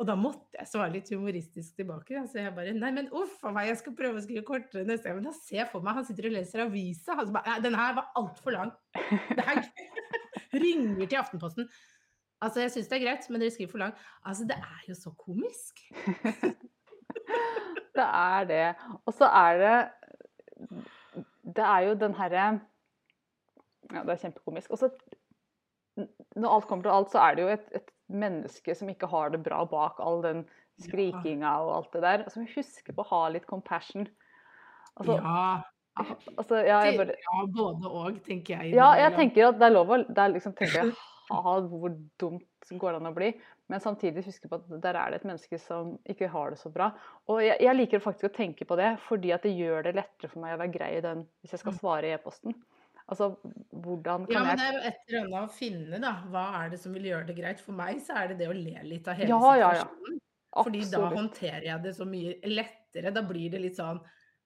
Og 0.00 0.06
da 0.08 0.16
måtte 0.16 0.56
jeg 0.56 0.68
svare 0.70 0.94
litt 0.94 1.10
humoristisk 1.12 1.76
tilbake. 1.78 2.24
Så 2.30 2.40
jeg 2.40 2.54
bare 2.56 2.74
Nei, 2.76 2.92
men 2.96 3.10
uff 3.16 3.38
a 3.44 3.52
meg, 3.54 3.68
jeg 3.70 3.82
skal 3.82 3.96
prøve 3.98 4.20
å 4.20 4.24
skrive 4.24 4.46
kortere 4.48 4.88
neste 4.88 5.10
gang. 5.10 5.20
Men 5.20 5.30
da 5.30 5.36
ser 5.36 5.62
jeg 5.62 5.70
for 5.72 5.84
meg 5.84 6.00
han 6.00 6.08
sitter 6.08 6.30
og 6.30 6.36
leser 6.38 6.64
avisa. 6.64 7.18
Han 7.20 7.32
bare, 7.36 7.46
Nei, 7.52 7.62
den 7.68 7.78
her 7.78 7.96
var 8.00 8.12
altfor 8.20 8.56
lang. 8.56 8.74
Det 8.96 9.46
her 9.46 9.64
ringer 10.64 11.06
til 11.06 11.20
Aftenposten. 11.20 11.68
Altså, 12.40 12.60
jeg 12.64 12.72
syns 12.72 12.88
det 12.88 12.96
er 12.98 13.04
greit, 13.04 13.30
men 13.30 13.42
dere 13.42 13.52
skriver 13.54 13.70
for 13.70 13.82
langt. 13.82 14.04
Altså, 14.24 14.46
det 14.48 14.56
er 14.56 14.84
jo 14.88 14.94
så 14.96 15.12
komisk. 15.18 15.82
Det 17.90 18.06
er 18.06 18.44
det. 18.46 18.66
Og 19.06 19.14
så 19.14 19.26
er 19.26 19.58
det 19.58 19.78
Det 21.56 21.64
er 21.64 21.78
jo 21.88 21.94
den 21.94 22.14
herre 22.14 22.60
Ja, 23.90 24.02
det 24.06 24.12
er 24.14 24.20
kjempekomisk. 24.22 24.70
Og 24.70 24.78
så 24.78 24.90
når 26.36 26.54
alt 26.54 26.68
kommer 26.68 26.82
til 26.82 26.94
alt, 26.94 27.10
så 27.10 27.18
er 27.18 27.34
det 27.34 27.42
jo 27.42 27.48
et, 27.48 27.66
et 27.74 27.90
menneske 28.06 28.74
som 28.74 28.88
ikke 28.88 29.08
har 29.10 29.32
det 29.34 29.42
bra 29.42 29.64
bak 29.64 29.98
all 29.98 30.22
den 30.22 30.44
skrikinga 30.80 31.56
og 31.64 31.76
alt 31.76 31.92
det 31.92 32.02
der. 32.02 32.24
Som 32.30 32.46
husker 32.54 32.94
på 32.94 33.02
å 33.02 33.10
ha 33.10 33.20
litt 33.34 33.46
compassion. 33.50 34.06
Altså, 34.96 35.18
ja. 35.18 35.60
altså, 36.38 36.62
ja, 36.62 36.78
jeg 36.86 36.98
bare, 37.02 37.18
ja, 37.26 37.44
både 37.56 37.90
og, 37.90 38.20
tenker 38.26 38.62
jeg. 38.62 38.74
ja, 38.78 38.92
jeg 39.00 39.16
tenker 39.18 39.48
at 39.50 39.58
det 39.60 39.68
er 39.68 39.74
lov 39.74 39.90
å 39.90 40.00
det 40.06 40.24
er 40.24 40.34
liksom, 40.36 40.54
tenker 40.58 40.84
jeg, 40.84 40.94
ha, 41.30 41.54
hvor 41.70 41.94
dumt 42.20 42.70
går 42.70 42.94
det 42.94 43.00
an 43.00 43.10
å 43.10 43.14
bli? 43.16 43.30
Men 43.70 43.82
samtidig 43.82 44.24
huske 44.26 44.50
på 44.50 44.58
at 44.58 44.82
der 44.82 44.98
er 44.98 45.12
det 45.12 45.20
et 45.20 45.28
menneske 45.28 45.58
som 45.62 45.94
ikke 46.10 46.28
har 46.32 46.52
det 46.52 46.58
så 46.60 46.72
bra. 46.74 46.90
Og 47.30 47.40
jeg, 47.44 47.56
jeg 47.62 47.78
liker 47.78 48.02
faktisk 48.02 48.30
å 48.30 48.34
tenke 48.34 48.66
på 48.68 48.78
det, 48.80 48.92
fordi 49.06 49.32
at 49.36 49.46
det 49.46 49.54
gjør 49.54 49.86
det 49.86 49.96
lettere 50.00 50.30
for 50.32 50.42
meg 50.42 50.56
å 50.56 50.60
være 50.62 50.74
grei 50.74 50.92
i 50.98 51.04
den 51.04 51.24
hvis 51.40 51.54
jeg 51.54 51.62
skal 51.62 51.76
svare 51.78 52.10
i 52.10 52.14
e-posten. 52.16 52.56
Altså, 53.10 53.32
hvordan 53.74 54.26
kan 54.28 54.36
jeg 54.36 54.38
Ja, 54.38 54.42
men 54.46 54.58
det 54.60 54.66
er 54.66 54.74
jo 54.74 54.82
et 54.86 54.98
eller 55.08 55.24
annet 55.24 55.40
å 55.40 55.54
finne, 55.54 55.98
da. 56.02 56.12
Hva 56.30 56.44
er 56.60 56.74
det 56.74 56.78
som 56.82 56.94
vil 56.94 57.08
gjøre 57.10 57.26
det 57.30 57.36
greit? 57.40 57.62
For 57.64 57.74
meg 57.74 58.02
så 58.06 58.18
er 58.20 58.30
det 58.30 58.38
det 58.42 58.50
å 58.50 58.54
le 58.54 58.84
litt 58.86 59.10
av 59.10 59.18
hele 59.18 59.32
Ja, 59.32 59.54
ja, 59.58 59.70
ja. 59.80 59.86
situasjonen. 59.86 60.20
Fordi 60.60 60.82
da 60.90 61.00
håndterer 61.14 61.66
jeg 61.66 61.82
det 61.84 61.92
så 61.94 62.06
mye 62.10 62.36
lettere. 62.50 63.12
Da 63.14 63.22
blir 63.26 63.52
det 63.52 63.62
litt 63.62 63.78
sånn 63.78 64.00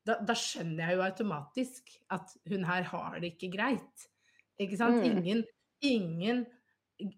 Da, 0.05 0.19
da 0.21 0.35
skjønner 0.37 0.85
jeg 0.85 0.99
jo 0.99 1.05
automatisk 1.07 1.95
at 2.13 2.35
hun 2.53 2.67
her 2.69 2.85
har 2.91 3.15
det 3.23 3.31
ikke 3.35 3.49
greit. 3.55 4.09
Ikke 4.61 4.77
sant? 4.77 5.01
Mm. 5.01 5.07
Ingen, 5.11 5.45
ingen 5.81 6.43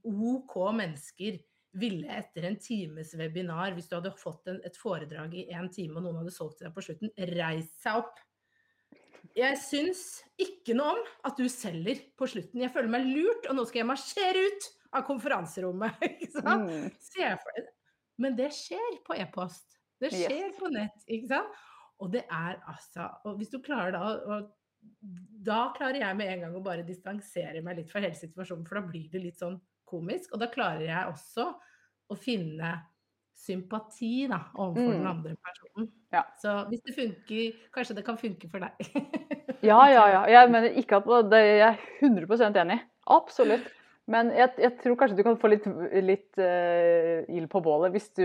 OK 0.07 0.55
mennesker 0.77 1.39
ville 1.77 2.09
etter 2.17 2.47
en 2.49 2.57
times 2.57 3.11
webinar, 3.19 3.75
hvis 3.77 3.89
du 3.91 3.97
hadde 3.99 4.15
fått 4.17 4.47
en, 4.49 4.61
et 4.65 4.77
foredrag 4.81 5.35
i 5.37 5.43
én 5.53 5.69
time 5.73 5.99
og 5.99 6.07
noen 6.07 6.23
hadde 6.23 6.33
solgt 6.33 6.59
til 6.61 6.69
deg 6.71 6.75
på 6.79 6.85
slutten, 6.87 7.13
reist 7.37 7.75
seg 7.83 8.01
opp. 8.01 8.23
Jeg 9.37 9.59
syns 9.61 10.03
ikke 10.41 10.73
noe 10.79 10.95
om 10.95 11.03
at 11.29 11.37
du 11.37 11.45
selger 11.53 12.01
på 12.17 12.29
slutten. 12.31 12.63
Jeg 12.63 12.73
føler 12.73 12.89
meg 12.95 13.05
lurt, 13.11 13.49
og 13.51 13.59
nå 13.59 13.67
skal 13.69 13.83
jeg 13.83 13.89
marsjere 13.91 14.45
ut 14.47 14.69
av 14.97 15.05
konferanserommet. 15.09 15.99
Ikke 16.09 16.31
sant? 16.39 16.71
Mm. 16.71 17.67
Men 18.23 18.37
det 18.39 18.49
skjer 18.57 19.01
på 19.05 19.17
e-post. 19.21 19.77
Det 20.01 20.09
skjer 20.15 20.47
Yes. 20.47 20.57
på 20.61 20.71
nett. 20.73 21.03
ikke 21.09 21.29
sant? 21.35 21.59
Og 22.01 22.11
det 22.13 22.23
er 22.33 22.59
altså 22.69 23.07
Og 23.25 23.39
hvis 23.39 23.49
du 23.53 23.59
klarer 23.65 23.93
da 23.97 24.01
å 24.37 24.39
Da 25.47 25.73
klarer 25.77 26.01
jeg 26.01 26.17
med 26.19 26.33
en 26.33 26.41
gang 26.47 26.57
å 26.59 26.63
bare 26.65 26.83
distansere 26.87 27.63
meg 27.63 27.77
litt 27.79 27.91
fra 27.93 28.01
hele 28.03 28.17
situasjonen, 28.19 28.67
for 28.67 28.81
da 28.81 28.87
blir 28.89 29.07
det 29.13 29.23
litt 29.23 29.39
sånn 29.39 29.61
komisk. 29.87 30.33
Og 30.35 30.41
da 30.43 30.49
klarer 30.51 30.87
jeg 30.89 31.13
også 31.13 31.47
å 32.11 32.17
finne 32.19 32.73
sympati 33.37 34.27
da, 34.31 34.41
overfor 34.57 34.93
den 34.95 35.03
Mm. 35.05 35.11
andre 35.11 35.37
personen. 35.45 35.89
Ja. 36.13 36.23
Så 36.41 36.55
hvis 36.71 36.83
det 36.83 36.95
funker, 36.97 37.57
kanskje 37.75 37.97
det 37.99 38.05
kan 38.07 38.17
funke 38.19 38.49
for 38.51 38.59
deg. 38.65 38.73
Ja, 39.63 39.87
ja, 39.93 40.05
ja. 40.09 40.23
Jeg 40.35 40.51
mener 40.51 40.71
ikke 40.73 40.97
at 41.03 41.31
det, 41.31 41.41
jeg 41.45 41.69
er 41.69 41.79
100% 42.01 42.57
enig. 42.63 42.81
Absolutt. 43.07 43.69
Men 44.07 44.31
jeg, 44.31 44.51
jeg 44.59 44.79
tror 44.83 44.97
kanskje 44.97 45.17
du 45.19 45.23
kan 45.27 45.37
få 45.37 45.51
litt, 45.51 45.67
litt 46.03 46.39
uh, 46.39 47.27
ild 47.29 47.49
på 47.51 47.61
bålet 47.61 47.93
hvis 47.93 48.09
du 48.15 48.25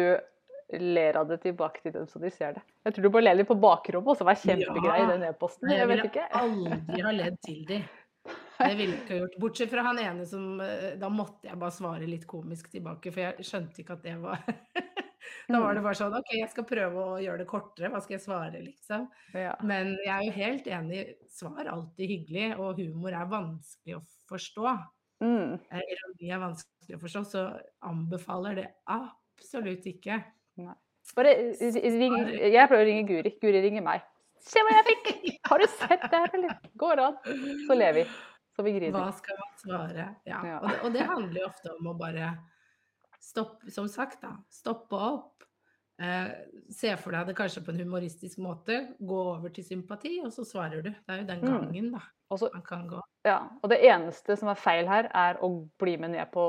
ler 0.80 1.18
av 1.20 1.28
det 1.28 1.42
tilbake 1.44 1.82
til 1.84 1.94
dem 1.96 2.06
så 2.08 2.22
de 2.22 2.32
ser 2.32 2.54
det. 2.56 2.62
Jeg 2.86 2.96
tror 2.96 3.08
du 3.08 3.14
bare 3.14 3.26
ler 3.26 3.40
litt 3.42 3.50
på 3.50 3.58
bakrommet 3.60 4.14
og 4.14 4.20
så 4.20 4.28
være 4.28 4.44
kjempegrei 4.46 5.02
i 5.04 5.10
den 5.10 5.26
e-posten. 5.28 5.72
Jeg 5.74 5.88
vet 5.88 5.98
ville 5.98 6.12
ikke. 6.12 6.30
aldri 6.42 7.04
ha 7.08 7.12
ledd 7.18 7.42
til 7.46 7.66
de. 7.68 7.82
Det 8.62 8.76
ville 8.78 8.94
ikke 9.00 9.18
gjort. 9.18 9.38
Bortsett 9.42 9.72
fra 9.72 9.84
han 9.88 9.98
ene 9.98 10.26
som 10.30 10.60
eh, 10.62 10.92
Da 11.02 11.08
måtte 11.10 11.48
jeg 11.50 11.58
bare 11.58 11.74
svare 11.74 12.06
litt 12.06 12.28
komisk 12.30 12.68
tilbake, 12.70 13.10
for 13.10 13.24
jeg 13.24 13.48
skjønte 13.48 13.82
ikke 13.82 13.96
at 13.98 14.04
det 14.06 14.14
var 14.22 14.44
Da 15.50 15.60
var 15.62 15.74
det 15.74 15.82
bare 15.82 15.98
sånn 15.98 16.14
OK, 16.18 16.30
jeg 16.38 16.50
skal 16.52 16.68
prøve 16.70 17.02
å 17.02 17.18
gjøre 17.22 17.42
det 17.42 17.48
kortere. 17.50 17.90
Hva 17.92 18.02
skal 18.04 18.16
jeg 18.18 18.24
svare, 18.24 18.62
liksom? 18.62 19.08
Ja. 19.38 19.56
Men 19.66 19.96
jeg 20.06 20.12
er 20.14 20.24
jo 20.28 20.36
helt 20.38 20.70
enig. 20.78 21.02
Svar 21.34 21.70
alltid 21.72 22.14
hyggelig, 22.14 22.48
og 22.62 22.80
humor 22.82 23.16
er 23.18 23.30
vanskelig 23.32 23.98
å 23.98 24.04
forstå. 24.30 24.76
Mm. 25.22 25.58
Eh, 25.70 25.84
Ironi 25.96 26.32
er 26.34 26.42
vanskelig 26.42 26.98
å 26.98 27.02
forstå, 27.02 27.24
så 27.34 27.44
anbefaler 27.90 28.62
det 28.62 28.68
absolutt 28.90 29.86
ikke. 29.92 30.22
Bare 31.16 31.32
ring 31.36 32.16
Jeg 32.54 32.68
prøver 32.70 32.84
å 32.84 32.88
ringe 32.88 33.08
Guri. 33.10 33.32
Guri 33.42 33.62
ringer 33.64 33.84
meg. 33.84 34.04
Se 34.42 34.62
hva 34.66 34.74
jeg 34.80 34.86
fikk! 34.90 35.40
Har 35.50 35.60
du 35.62 35.68
sett 35.70 36.02
det 36.10 36.20
her, 36.24 36.32
eller? 36.38 36.56
Går 36.82 37.02
an. 37.04 37.18
Så 37.68 37.76
ler 37.78 37.94
vi. 37.94 38.06
Så 38.56 38.64
vi 38.66 38.74
Hva 38.92 39.12
skal 39.16 39.38
man 39.40 39.52
svare? 39.62 40.06
Ja. 40.28 40.40
Ja. 40.46 40.58
Og, 40.60 40.70
det, 40.70 40.80
og 40.86 40.94
det 40.96 41.06
handler 41.08 41.42
jo 41.42 41.48
ofte 41.48 41.74
om 41.76 41.88
å 41.92 41.94
bare 42.00 42.32
stoppe, 43.22 43.70
som 43.72 43.88
sagt, 43.92 44.22
da. 44.24 44.34
Stoppe 44.52 44.98
opp. 44.98 45.46
Eh, 46.02 46.32
se 46.74 46.96
for 46.98 47.14
deg 47.14 47.30
det 47.30 47.36
kanskje 47.38 47.62
på 47.66 47.72
en 47.74 47.82
humoristisk 47.84 48.40
måte. 48.42 48.80
Gå 49.00 49.20
over 49.36 49.54
til 49.54 49.64
sympati, 49.68 50.16
og 50.26 50.34
så 50.34 50.46
svarer 50.48 50.82
du. 50.82 50.90
Det 50.90 51.14
er 51.14 51.22
jo 51.22 51.28
den 51.30 51.42
Mm. 51.46 51.52
gangen, 51.52 51.92
da. 51.94 52.02
Også, 52.32 52.50
Man 52.54 52.64
kan 52.64 52.88
gå. 52.88 53.02
ja. 53.28 53.40
og 53.62 53.70
det 53.70 53.82
eneste 53.84 54.38
som 54.40 54.48
er 54.50 54.56
feil 54.56 54.88
her, 54.88 55.10
er 55.14 55.38
å 55.44 55.68
bli 55.78 55.98
med 55.98 56.12
ned 56.12 56.32
på 56.32 56.46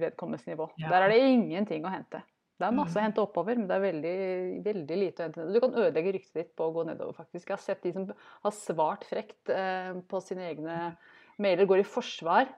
vedkommendes 0.00 0.46
nivå. 0.46 0.70
Ja. 0.78 0.88
Der 0.88 1.02
er 1.02 1.08
det 1.12 1.20
ingenting 1.22 1.84
å 1.84 1.90
hente. 1.92 2.22
Det 2.56 2.64
er 2.64 2.72
masse 2.72 2.96
å 2.96 3.00
Mm. 3.02 3.04
hente 3.04 3.20
oppover, 3.20 3.56
men 3.58 3.66
det 3.68 3.76
er 3.76 3.84
veldig, 3.84 4.64
veldig 4.64 4.96
lite 4.96 5.20
å 5.22 5.26
hente. 5.26 5.52
Du 5.52 5.60
kan 5.60 5.74
ødelegge 5.76 6.12
ryktet 6.16 6.34
ditt 6.40 6.52
på 6.56 6.64
å 6.70 6.72
gå 6.72 6.86
nedover, 6.88 7.12
faktisk. 7.12 7.48
Jeg 7.50 7.56
har 7.56 7.64
sett 7.64 7.82
de 7.82 7.92
som 7.92 8.06
har 8.42 8.50
svart 8.56 9.04
frekt 9.04 9.50
eh, 9.52 9.92
på 10.08 10.20
sine 10.24 10.46
egne 10.54 10.96
mailer, 11.38 11.66
går 11.68 11.80
i 11.80 11.84
forsvar. 11.84 12.48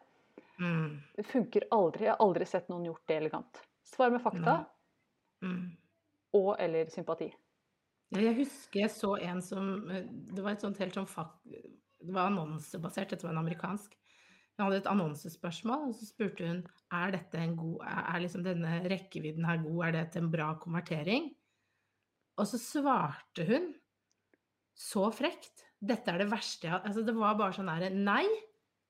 Mm. 0.61 1.01
Det 1.17 1.27
funker 1.27 1.67
aldri. 1.75 2.05
Jeg 2.07 2.15
har 2.15 2.23
aldri 2.29 2.47
sett 2.47 2.69
noen 2.71 2.85
gjort 2.87 3.07
det 3.09 3.17
elegant. 3.17 3.63
Svar 3.85 4.11
med 4.11 4.23
fakta 4.23 4.67
Mm. 5.43 5.77
og 6.35 6.57
eller 6.61 6.87
sympati. 6.91 7.33
Jeg 8.13 8.35
husker 8.37 8.81
jeg 8.81 8.91
så 8.91 9.17
en 9.23 9.41
som 9.43 9.91
eh, 9.91 10.03
Det 10.35 10.43
var 10.43 10.53
et 10.53 10.61
sånt 10.61 10.79
helt 10.79 10.95
sånn 10.95 11.07
fak... 11.07 11.35
Det 12.01 12.15
var 12.15 12.31
annonsebasert, 12.31 13.11
dette 13.11 13.23
var 13.27 13.33
en 13.35 13.43
amerikansk. 13.45 13.97
Hun 14.59 14.65
hadde 14.67 14.81
et 14.83 14.89
annonsespørsmål, 14.91 15.85
og 15.93 15.95
så 15.95 16.07
spurte 16.09 16.47
hun 16.49 16.65
er 16.99 17.13
dette 17.15 17.39
en 17.39 17.53
god, 17.59 17.77
er 17.87 18.23
liksom 18.25 18.43
denne 18.43 18.81
rekkevidden 18.91 19.47
her 19.47 19.61
god, 19.63 19.85
er 19.87 19.93
dette 20.01 20.19
en 20.19 20.33
bra 20.33 20.49
konvertering? 20.59 21.29
Og 22.39 22.47
så 22.51 22.59
svarte 22.59 23.47
hun 23.47 23.69
så 24.79 25.09
frekt. 25.15 25.65
Dette 25.79 26.11
er 26.11 26.25
det 26.25 26.31
verste 26.33 26.67
jeg 26.67 26.73
har 26.75 26.83
Altså, 26.87 27.05
det 27.07 27.15
var 27.15 27.37
bare 27.39 27.55
sånn 27.55 27.71
derre 27.71 27.89
Nei, 27.95 28.25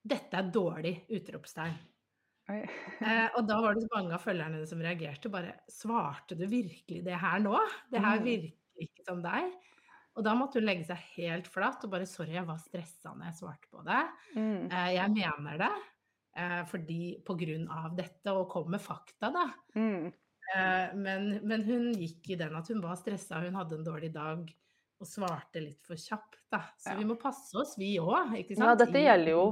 dette 0.09 0.41
er 0.41 0.49
dårlig! 0.53 0.95
Utropstegn. 1.13 1.77
Eh, 3.05 3.27
og 3.37 3.45
da 3.49 3.59
var 3.61 3.77
det 3.77 3.85
så 3.85 3.91
mange 3.99 4.15
av 4.17 4.23
følgerne 4.25 4.63
som 4.69 4.81
reagerte. 4.85 5.29
Bare 5.33 5.59
svarte 5.69 6.37
du 6.39 6.47
virkelig 6.49 7.03
det 7.05 7.19
her 7.21 7.45
nå? 7.45 7.57
Det 7.93 8.01
her 8.01 8.23
Mm. 8.23 8.25
virker 8.25 8.87
ikke 8.89 9.05
som 9.05 9.21
deg. 9.25 9.53
Og 10.19 10.25
da 10.27 10.33
måtte 10.35 10.59
hun 10.59 10.67
legge 10.67 10.85
seg 10.89 10.99
helt 11.17 11.47
flatt 11.47 11.85
og 11.87 11.93
bare 11.93 12.07
sorry, 12.11 12.33
jeg 12.35 12.47
var 12.49 12.59
stressa 12.59 13.13
når 13.15 13.29
jeg 13.31 13.37
svarte 13.39 13.69
på 13.71 13.85
det. 13.87 14.01
Mm. 14.35 14.65
Eh, 14.67 14.89
jeg 14.97 15.13
mener 15.15 15.61
det 15.63 15.73
eh, 16.39 16.63
fordi 16.67 17.03
på 17.27 17.37
grunn 17.39 17.69
av 17.71 17.93
dette, 17.99 18.33
og 18.35 18.49
kom 18.51 18.73
med 18.75 18.83
fakta, 18.83 19.31
da. 19.35 19.45
Mm. 19.79 20.09
Eh, 20.49 20.97
men, 20.99 21.29
men 21.47 21.63
hun 21.69 21.93
gikk 21.95 22.33
i 22.35 22.39
den 22.41 22.57
at 22.59 22.71
hun 22.73 22.83
var 22.83 22.99
stressa, 22.99 23.39
hun 23.47 23.55
hadde 23.59 23.79
en 23.79 23.87
dårlig 23.87 24.11
dag. 24.17 24.49
Og 24.99 25.07
svarte 25.07 25.61
litt 25.63 25.85
for 25.87 25.95
kjapt, 25.95 26.41
da. 26.51 26.65
Så 26.83 26.91
Ja. 26.91 26.97
vi 26.99 27.05
må 27.07 27.15
passe 27.23 27.55
oss, 27.61 27.77
vi 27.79 27.93
òg. 28.03 28.33
Ikke 28.41 28.57
Ja, 28.59 28.73
dette 28.75 28.99
gjelder 28.99 29.31
jo 29.31 29.45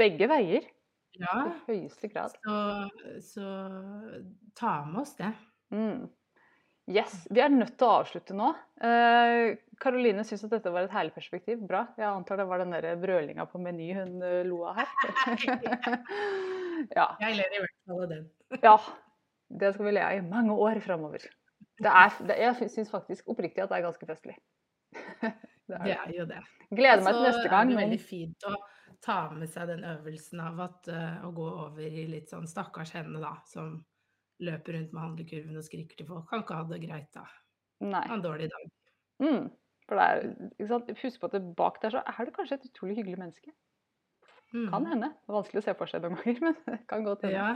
begge 0.00 0.28
veier. 0.32 0.64
Ja, 1.20 1.34
I 1.68 1.74
høyeste 1.74 2.08
grad. 2.12 2.32
så, 2.40 2.88
så 3.20 3.50
ta 4.56 4.72
med 4.88 5.02
oss 5.02 5.12
det. 5.20 5.34
Mm. 5.72 6.06
Yes. 6.86 7.26
Vi 7.34 7.42
er 7.42 7.50
nødt 7.50 7.74
til 7.74 7.88
å 7.88 7.96
avslutte 8.00 8.34
nå. 8.36 8.52
Karoline 8.78 9.56
Karoline 9.82 10.22
syns 10.24 10.44
at 10.46 10.52
dette 10.54 10.70
var 10.70 10.86
et 10.86 10.92
herlig 10.94 11.14
perspektiv. 11.16 11.64
Bra. 11.66 11.82
Jeg 11.98 12.06
antar 12.06 12.38
det 12.38 12.46
var 12.46 12.62
den 12.62 12.74
der 12.76 12.94
brølinga 13.00 13.46
på 13.50 13.58
Meny 13.60 13.88
hun 13.96 14.20
uh, 14.22 14.42
lo 14.46 14.60
av 14.70 14.78
her. 14.78 14.92
ja. 16.98 17.08
Jeg 17.24 17.40
ler 17.40 17.56
i 17.56 17.62
hvert 17.64 17.74
fall 17.88 18.04
av 18.04 18.12
den. 18.12 18.28
ja. 18.68 18.76
Det 19.46 19.72
skal 19.74 19.88
vi 19.88 19.96
le 19.96 20.04
av 20.04 20.14
i 20.14 20.22
mange 20.26 20.54
år 20.54 20.80
framover. 20.84 21.26
Er, 21.82 22.14
jeg 22.38 22.70
syns 22.72 22.90
faktisk 22.90 23.28
oppriktig 23.30 23.62
at 23.62 23.70
det 23.70 23.80
er 23.80 23.84
ganske 23.88 24.08
festlig. 24.08 24.38
det 25.20 25.76
er 25.80 25.84
det. 25.84 25.98
er 25.98 26.14
jo 26.14 26.28
det. 26.30 26.40
Gleder 26.70 27.02
meg 27.02 27.18
til 27.18 27.28
neste 27.28 27.50
gang. 27.50 27.50
Så 27.50 27.74
er 27.74 27.74
det 27.74 27.82
veldig 27.82 28.00
fint 28.06 28.48
å 28.48 28.54
ta 29.04 29.18
med 29.34 29.50
seg 29.52 29.68
den 29.74 29.84
øvelsen 29.90 30.40
av 30.46 30.64
at, 30.70 30.88
uh, 30.88 31.26
å 31.26 31.34
gå 31.34 31.50
over 31.66 31.84
i 31.84 32.06
litt 32.14 32.30
sånn 32.32 32.46
stakkars 32.50 32.94
henne, 32.96 33.18
da, 33.22 33.34
som 33.50 33.76
løper 34.44 34.76
rundt 34.76 34.92
med 34.92 35.02
handlekurven 35.02 35.56
og 35.58 35.64
skriker 35.64 35.98
til 35.98 36.08
folk. 36.08 36.26
Kan 36.30 36.44
ikke 36.44 36.58
ha 36.58 36.66
det 36.70 36.80
greit, 36.84 37.08
da. 37.14 37.24
Nei. 37.84 38.02
har 38.08 38.16
en 38.16 38.24
dårlig 38.24 38.48
dag. 38.52 38.68
Mm. 39.22 39.48
For 39.86 39.98
det 39.98 40.06
er, 40.06 40.30
ikke 40.56 40.70
sant? 40.72 40.92
Husk 41.02 41.20
på 41.22 41.28
at 41.30 41.36
det 41.36 41.42
bak 41.56 41.80
der 41.82 41.94
så 41.94 42.02
er 42.02 42.28
det 42.28 42.34
kanskje 42.36 42.58
et 42.58 42.70
utrolig 42.70 42.96
hyggelig 42.98 43.18
menneske. 43.20 43.52
Mm. 44.54 44.70
Kan 44.70 44.86
hende. 44.92 45.10
Det 45.12 45.32
er 45.32 45.36
vanskelig 45.36 45.62
å 45.62 45.66
se 45.66 45.76
for 45.78 45.90
seg 45.90 46.04
noen 46.04 46.16
ganger, 46.22 46.40
men 46.48 46.56
det 46.66 46.80
kan 46.90 47.06
godt 47.06 47.26
hende. 47.26 47.36
Ja. 47.36 47.52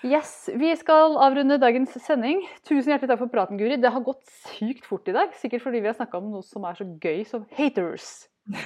Yes, 0.00 0.48
Vi 0.56 0.70
skal 0.80 1.18
avrunde 1.20 1.58
dagens 1.60 1.92
sending. 2.00 2.40
Tusen 2.64 2.94
hjertelig 2.94 3.10
takk 3.10 3.20
for 3.20 3.32
praten, 3.32 3.58
Guri. 3.60 3.76
Det 3.76 3.90
har 3.92 4.00
gått 4.04 4.24
sykt 4.48 4.88
fort 4.88 5.08
i 5.12 5.14
dag. 5.16 5.34
Sikkert 5.36 5.60
fordi 5.66 5.82
vi 5.84 5.90
har 5.90 5.98
snakka 5.98 6.22
om 6.22 6.30
noe 6.32 6.46
som 6.46 6.64
er 6.64 6.78
så 6.78 6.86
gøy 6.88 7.20
som 7.28 7.44
haters. 7.58 8.08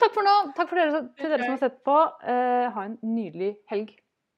takk 0.00 0.14
for 0.14 0.22
nå. 0.22 0.36
Takk 0.54 0.70
for 0.70 0.78
dere, 0.78 1.02
til 1.18 1.34
dere 1.34 1.42
som 1.42 1.56
har 1.56 1.62
sett 1.64 1.82
på. 1.82 1.98
Eh, 2.22 2.68
ha 2.76 2.86
en 2.86 2.94
nydelig 3.02 3.56
helg. 3.72 3.90